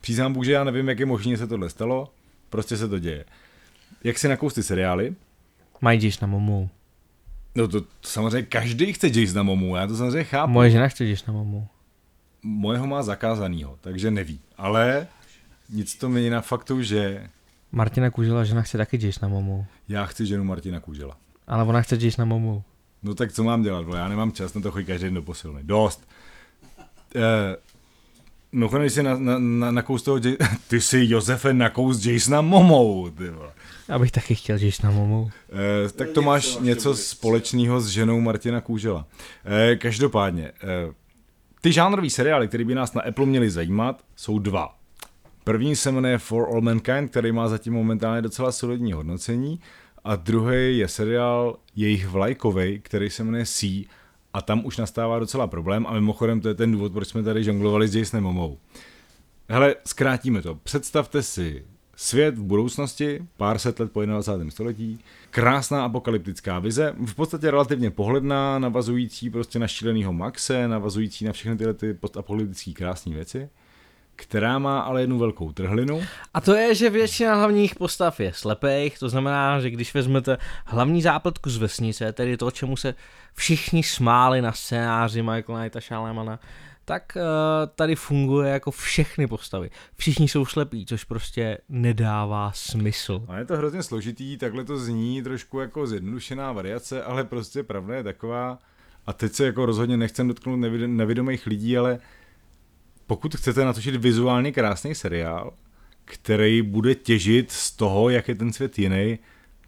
Přísám 0.00 0.32
Bůh, 0.32 0.44
že 0.44 0.52
já 0.52 0.64
nevím, 0.64 0.88
jak 0.88 0.98
je 0.98 1.06
možné, 1.06 1.36
se 1.36 1.46
tohle 1.46 1.70
stalo, 1.70 2.12
prostě 2.50 2.76
se 2.76 2.88
to 2.88 2.98
děje. 2.98 3.24
Jak 4.04 4.18
si 4.18 4.28
nakous 4.28 4.54
ty 4.54 4.62
seriály? 4.62 5.14
Mají 5.80 6.10
na 6.22 6.28
Momu. 6.28 6.70
No 7.54 7.68
to, 7.68 7.80
to 7.80 7.86
samozřejmě 8.02 8.42
každý 8.42 8.92
chce 8.92 9.10
na 9.34 9.42
Momu, 9.42 9.76
já 9.76 9.86
to 9.86 9.96
samozřejmě 9.96 10.24
chápu. 10.24 10.52
Moje 10.52 10.70
žena 10.70 10.88
chce 10.88 11.04
na 11.26 11.32
Momu. 11.32 11.66
Mojeho 12.42 12.86
má 12.86 13.02
zakázanýho, 13.02 13.78
takže 13.80 14.10
neví. 14.10 14.40
Ale 14.56 15.06
nic 15.70 15.94
to 15.94 16.08
mění 16.08 16.30
na 16.30 16.40
faktu, 16.40 16.82
že... 16.82 17.28
Martina 17.72 18.10
Kůžela 18.10 18.44
žena 18.44 18.62
chce 18.62 18.78
taky 18.78 19.10
na 19.22 19.28
Momu. 19.28 19.66
Já 19.88 20.06
chci 20.06 20.26
ženu 20.26 20.44
Martina 20.44 20.80
Kůžela. 20.80 21.16
Ale 21.46 21.64
ona 21.64 21.82
chce 21.82 21.98
na 22.18 22.24
Momu. 22.24 22.62
No 23.02 23.14
tak 23.14 23.32
co 23.32 23.44
mám 23.44 23.62
dělat, 23.62 23.86
já 23.96 24.08
nemám 24.08 24.32
čas 24.32 24.54
na 24.54 24.60
to 24.60 24.70
chodit 24.70 24.84
každý 24.84 25.04
den 25.04 25.14
do 25.14 25.22
posilny. 25.22 25.60
Dost. 25.62 26.08
Eh, 27.16 27.56
No, 28.52 28.68
když 28.68 28.92
jsi 28.92 29.02
na, 29.02 29.18
na, 29.18 29.38
na, 29.38 29.70
na 29.70 29.82
kous 29.82 30.02
toho, 30.02 30.20
ty 30.68 30.80
jsi 30.80 31.06
Josefe 31.08 31.54
na 31.54 31.70
kous 31.70 32.06
Jasona 32.06 32.40
Momou, 32.40 33.10
ty 33.10 33.30
vole. 33.30 33.52
Já 33.88 33.98
bych 33.98 34.12
taky 34.12 34.34
chtěl 34.34 34.58
Jasona 34.60 34.90
Momou. 34.90 35.30
Eh, 35.52 35.88
tak 35.88 36.08
to 36.10 36.22
máš 36.22 36.56
něco 36.60 36.94
společného 36.96 37.80
s 37.80 37.88
ženou 37.88 38.20
Martina 38.20 38.60
Kůžela. 38.60 39.06
Eh, 39.44 39.76
každopádně, 39.76 40.52
eh, 40.62 40.92
ty 41.60 41.72
žánrový 41.72 42.10
seriály, 42.10 42.48
které 42.48 42.64
by 42.64 42.74
nás 42.74 42.94
na 42.94 43.02
Apple 43.02 43.26
měly 43.26 43.50
zajímat, 43.50 44.02
jsou 44.16 44.38
dva. 44.38 44.74
První 45.44 45.76
se 45.76 45.92
jmenuje 45.92 46.18
For 46.18 46.48
All 46.48 46.60
Mankind, 46.60 47.10
který 47.10 47.32
má 47.32 47.48
zatím 47.48 47.72
momentálně 47.72 48.22
docela 48.22 48.52
solidní 48.52 48.92
hodnocení 48.92 49.60
a 50.04 50.16
druhý 50.16 50.78
je 50.78 50.88
seriál 50.88 51.56
jejich 51.76 52.08
vlajkovej, 52.08 52.78
který 52.78 53.10
se 53.10 53.24
jmenuje 53.24 53.46
Sea 53.46 53.84
a 54.32 54.42
tam 54.42 54.66
už 54.66 54.76
nastává 54.76 55.18
docela 55.18 55.46
problém 55.46 55.86
a 55.86 55.92
mimochodem 55.92 56.40
to 56.40 56.48
je 56.48 56.54
ten 56.54 56.72
důvod, 56.72 56.92
proč 56.92 57.08
jsme 57.08 57.22
tady 57.22 57.44
žonglovali 57.44 57.88
s 57.88 57.96
Jasonem 57.96 58.24
Momou. 58.24 58.58
Hele, 59.48 59.74
zkrátíme 59.86 60.42
to. 60.42 60.54
Představte 60.54 61.22
si 61.22 61.64
svět 62.00 62.38
v 62.38 62.42
budoucnosti, 62.42 63.26
pár 63.36 63.58
set 63.58 63.80
let 63.80 63.92
po 63.92 64.04
21. 64.04 64.50
století, 64.50 64.98
krásná 65.30 65.84
apokalyptická 65.84 66.58
vize, 66.58 66.94
v 67.06 67.14
podstatě 67.14 67.50
relativně 67.50 67.90
pohledná, 67.90 68.58
navazující 68.58 69.30
prostě 69.30 69.58
na 69.58 69.68
šílenýho 69.68 70.12
Maxe, 70.12 70.68
navazující 70.68 71.24
na 71.24 71.32
všechny 71.32 71.56
tyhle 71.56 71.74
ty 71.74 71.94
postapokalyptické 71.94 72.72
krásné 72.72 73.14
věci 73.14 73.48
která 74.20 74.58
má 74.58 74.80
ale 74.80 75.00
jednu 75.00 75.18
velkou 75.18 75.52
trhlinu. 75.52 76.02
A 76.34 76.40
to 76.40 76.54
je, 76.54 76.74
že 76.74 76.90
většina 76.90 77.34
hlavních 77.34 77.74
postav 77.74 78.20
je 78.20 78.32
slepých, 78.32 78.98
to 78.98 79.08
znamená, 79.08 79.60
že 79.60 79.70
když 79.70 79.94
vezmete 79.94 80.38
hlavní 80.64 81.02
zápletku 81.02 81.50
z 81.50 81.56
vesnice, 81.56 82.12
tedy 82.12 82.36
to, 82.36 82.50
čemu 82.50 82.76
se 82.76 82.94
všichni 83.34 83.82
smáli 83.82 84.42
na 84.42 84.52
scénáři 84.52 85.22
Michael 85.22 85.58
Knighta 85.58 85.80
Shalamana, 85.80 86.38
tak 86.88 87.16
uh, 87.16 87.22
tady 87.74 87.94
funguje 87.94 88.50
jako 88.50 88.70
všechny 88.70 89.26
postavy. 89.26 89.70
Všichni 89.96 90.28
jsou 90.28 90.46
slepí, 90.46 90.86
což 90.86 91.04
prostě 91.04 91.58
nedává 91.68 92.52
smysl. 92.54 93.24
A 93.28 93.38
je 93.38 93.44
to 93.44 93.56
hrozně 93.56 93.82
složitý, 93.82 94.36
takhle 94.36 94.64
to 94.64 94.78
zní 94.78 95.22
trošku 95.22 95.60
jako 95.60 95.86
zjednodušená 95.86 96.52
variace, 96.52 97.02
ale 97.02 97.24
prostě 97.24 97.62
pravda 97.62 97.94
je 97.94 98.02
taková, 98.02 98.58
a 99.06 99.12
teď 99.12 99.32
se 99.32 99.46
jako 99.46 99.66
rozhodně 99.66 99.96
nechcem 99.96 100.28
dotknout 100.28 100.60
nevědomých 100.86 101.46
lidí, 101.46 101.78
ale 101.78 101.98
pokud 103.06 103.34
chcete 103.34 103.64
natočit 103.64 103.96
vizuálně 103.96 104.52
krásný 104.52 104.94
seriál, 104.94 105.54
který 106.04 106.62
bude 106.62 106.94
těžit 106.94 107.50
z 107.50 107.72
toho, 107.72 108.10
jak 108.10 108.28
je 108.28 108.34
ten 108.34 108.52
svět 108.52 108.78
jiný, 108.78 109.18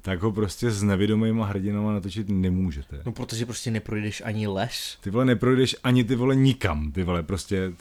tak 0.02 0.22
ho 0.22 0.32
prostě 0.32 0.70
s 0.70 0.82
nevědomýma 0.82 1.46
hrdinama 1.46 1.92
natočit 1.92 2.28
nemůžete. 2.28 3.02
No 3.06 3.12
protože 3.12 3.46
prostě 3.46 3.70
neprojdeš 3.70 4.22
ani 4.24 4.46
les. 4.46 4.98
Ty 5.00 5.10
vole 5.10 5.24
neprojdeš 5.24 5.76
ani 5.84 6.04
ty 6.04 6.14
vole 6.14 6.36
nikam, 6.36 6.92
ty 6.92 7.02
vole 7.02 7.22
prostě... 7.22 7.72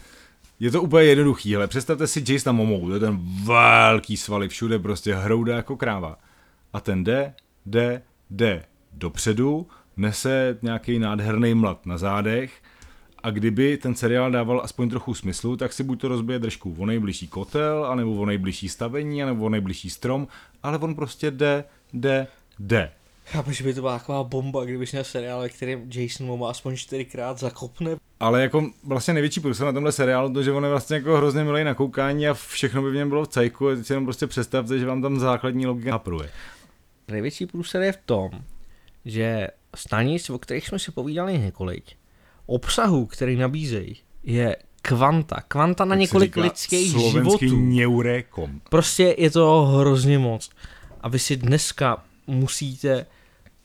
Je 0.60 0.72
to 0.72 0.82
úplně 0.82 1.06
jednoduchý, 1.06 1.56
ale 1.56 1.68
představte 1.68 2.08
si 2.08 2.24
Jason 2.28 2.56
Momou, 2.56 2.88
to 2.88 2.94
je 2.94 3.00
ten 3.00 3.20
velký 3.44 4.18
svaly, 4.18 4.48
všude 4.48 4.80
prostě 4.80 5.16
hrouda 5.16 5.56
jako 5.56 5.78
kráva. 5.78 6.18
A 6.74 6.80
ten 6.80 7.04
jde, 7.04 7.34
jde, 7.66 8.02
jde 8.30 8.64
dopředu, 8.94 9.68
nese 9.98 10.58
nějaký 10.62 11.00
nádherný 11.00 11.54
mlad 11.54 11.86
na 11.86 11.98
zádech, 11.98 12.62
a 13.24 13.30
kdyby 13.30 13.78
ten 13.78 13.96
seriál 13.96 14.32
dával 14.32 14.62
aspoň 14.64 14.90
trochu 14.90 15.14
smyslu, 15.14 15.58
tak 15.58 15.74
si 15.74 15.84
buď 15.84 16.02
to 16.02 16.08
rozbije 16.08 16.40
držku 16.40 16.76
o 16.78 16.86
nejbližší 16.86 17.28
kotel, 17.28 17.86
anebo 17.86 18.12
o 18.12 18.26
nejbližší 18.26 18.70
stavení, 18.70 19.24
anebo 19.24 19.46
o 19.46 19.50
nejbližší 19.50 19.90
strom, 19.90 20.28
ale 20.64 20.78
on 20.78 20.96
prostě 20.96 21.32
jde, 21.32 21.64
jde, 21.94 22.28
jde. 22.60 22.92
Chápu, 23.26 23.52
že 23.52 23.64
by 23.64 23.74
to 23.74 23.82
byla 23.82 24.00
taková 24.00 24.24
bomba, 24.24 24.66
kdybyš 24.66 24.92
měl 24.92 25.04
seriál, 25.04 25.42
ve 25.42 25.50
kterém 25.50 25.90
Jason 25.94 26.28
Momoa 26.28 26.52
aspoň 26.52 26.76
čtyřikrát 26.76 27.40
zakopne. 27.40 27.92
Ale 28.20 28.42
jako 28.42 28.70
vlastně 28.84 29.14
největší 29.14 29.40
plus 29.40 29.60
na 29.60 29.72
tomhle 29.72 29.92
seriálu, 29.92 30.34
to, 30.34 30.44
že 30.44 30.52
on 30.52 30.64
je 30.64 30.70
vlastně 30.70 30.96
jako 30.96 31.18
hrozně 31.18 31.44
milý 31.44 31.64
na 31.64 31.74
koukání 31.74 32.28
a 32.28 32.34
všechno 32.34 32.82
by 32.82 32.92
v 32.92 32.96
něm 32.96 33.10
bylo 33.10 33.26
v 33.26 33.28
cajku 33.28 33.70
a 33.70 33.76
teď 33.76 33.86
si 33.86 33.94
jenom 33.94 34.06
prostě 34.06 34.28
představte, 34.28 34.80
že 34.80 34.86
vám 34.86 35.02
tam 35.02 35.20
základní 35.20 35.66
logika 35.66 35.92
napruje. 35.92 36.30
Největší 37.08 37.46
plus 37.46 37.74
je 37.74 37.92
v 37.92 38.00
tom, 38.06 38.30
že 39.06 39.48
stanic, 39.76 40.30
o 40.30 40.40
kterých 40.40 40.68
jsme 40.68 40.80
si 40.80 40.92
povídali 40.92 41.40
několik, 41.40 41.84
obsahu, 42.46 43.06
který 43.06 43.36
nabízejí, 43.36 43.96
je 44.24 44.56
kvanta. 44.82 45.42
Kvanta 45.48 45.86
na 45.86 45.96
několik 45.96 46.38
lidských 46.38 46.92
životů. 47.12 47.60
Neurekom. 47.60 48.62
Prostě 48.70 49.16
je 49.18 49.32
to 49.32 49.66
hrozně 49.66 50.20
moc. 50.20 50.50
A 51.02 51.10
vy 51.10 51.20
si 51.20 51.38
dneska 51.38 52.04
musíte 52.28 53.06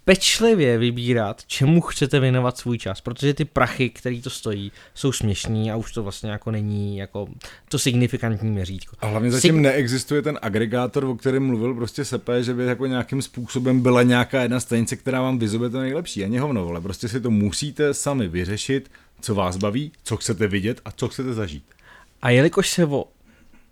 pečlivě 0.05 0.79
vybírat, 0.79 1.43
čemu 1.47 1.81
chcete 1.81 2.21
věnovat 2.21 2.59
svůj 2.59 2.79
čas, 2.79 3.01
protože 3.01 3.35
ty 3.35 3.45
prachy, 3.45 3.91
který 3.91 4.23
to 4.23 4.31
stojí, 4.31 4.73
jsou 4.95 5.13
směšní 5.13 5.73
a 5.73 5.77
už 5.77 5.93
to 5.93 6.03
vlastně 6.03 6.31
jako 6.31 6.51
není 6.51 6.97
jako 6.97 7.29
to 7.69 7.79
signifikantní 7.79 8.51
měřítko. 8.51 8.97
A 9.01 9.07
hlavně 9.07 9.31
zatím 9.31 9.57
Sig- 9.57 9.61
neexistuje 9.61 10.23
ten 10.23 10.39
agregátor, 10.43 11.05
o 11.05 11.15
kterém 11.15 11.47
mluvil 11.47 11.75
prostě 11.75 12.05
Sepe, 12.05 12.43
že 12.43 12.55
by 12.55 12.65
jako 12.65 12.87
nějakým 12.87 13.23
způsobem 13.23 13.81
byla 13.81 14.03
nějaká 14.03 14.43
jedna 14.43 14.61
stanice, 14.61 14.97
která 14.97 15.23
vám 15.23 15.39
vyzove 15.39 15.71
to 15.71 15.81
nejlepší. 15.81 16.25
Ani 16.25 16.39
hovno, 16.39 16.69
ale 16.69 16.81
prostě 16.81 17.09
si 17.09 17.21
to 17.21 17.31
musíte 17.31 17.95
sami 17.95 18.29
vyřešit, 18.29 18.91
co 19.21 19.35
vás 19.35 19.57
baví, 19.57 19.93
co 20.03 20.17
chcete 20.17 20.49
vidět 20.49 20.81
a 20.85 20.93
co 20.93 21.09
chcete 21.09 21.35
zažít. 21.35 21.65
A 22.23 22.31
jelikož 22.31 22.71
se 22.71 22.87
o 22.87 23.05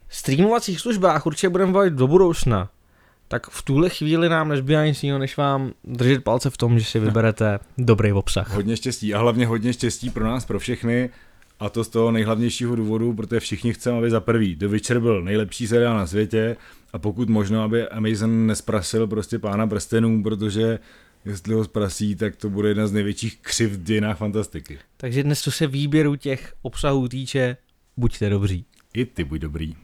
streamovacích 0.09 0.81
službách 0.81 1.27
určitě 1.27 1.49
budeme 1.49 1.73
bavit 1.73 1.93
do 1.93 2.07
budoucna, 2.07 2.71
tak 3.33 3.51
v 3.51 3.63
tuhle 3.63 3.91
chvíli 3.91 4.29
nám 4.29 4.49
nezbývá 4.49 4.87
nic 4.87 5.03
jiného, 5.03 5.19
než 5.19 5.37
vám 5.37 5.73
držet 5.85 6.25
palce 6.25 6.51
v 6.51 6.57
tom, 6.57 6.79
že 6.79 6.85
si 6.85 6.99
vyberete 7.01 7.59
dobrý 7.79 8.13
obsah. 8.13 8.55
Hodně 8.55 8.77
štěstí 8.77 9.15
a 9.15 9.19
hlavně 9.19 9.47
hodně 9.47 9.73
štěstí 9.73 10.11
pro 10.11 10.25
nás, 10.25 10.45
pro 10.45 10.59
všechny. 10.59 11.11
A 11.61 11.69
to 11.69 11.85
z 11.85 11.89
toho 11.89 12.11
nejhlavnějšího 12.11 12.77
důvodu, 12.77 13.15
protože 13.15 13.41
všichni 13.41 13.73
chceme, 13.73 13.99
aby 13.99 14.11
za 14.11 14.21
prvý 14.21 14.57
The 14.57 14.67
Witcher 14.67 15.01
byl 15.01 15.23
nejlepší 15.23 15.67
seriál 15.67 15.97
na 15.97 16.07
světě 16.07 16.57
a 16.93 16.99
pokud 16.99 17.29
možno, 17.29 17.63
aby 17.63 17.89
Amazon 17.89 18.47
nesprasil 18.47 19.07
prostě 19.07 19.39
pána 19.39 19.67
prstenů, 19.67 20.23
protože 20.23 20.79
jestli 21.25 21.55
ho 21.55 21.65
zprasí, 21.65 22.15
tak 22.17 22.37
to 22.37 22.51
bude 22.51 22.69
jedna 22.69 22.87
z 22.87 22.93
největších 22.93 23.39
křiv 23.41 23.71
v 23.71 23.83
dějinách 23.83 24.19
fantastiky. 24.19 24.79
Takže 24.97 25.23
dnes, 25.23 25.41
co 25.41 25.51
se 25.51 25.67
výběru 25.67 26.17
těch 26.17 26.55
obsahů 26.63 27.09
týče, 27.09 27.57
buďte 27.97 28.31
dobří. 28.31 28.65
I 28.95 29.05
ty 29.05 29.25
buď 29.25 29.41
dobrý. 29.41 29.75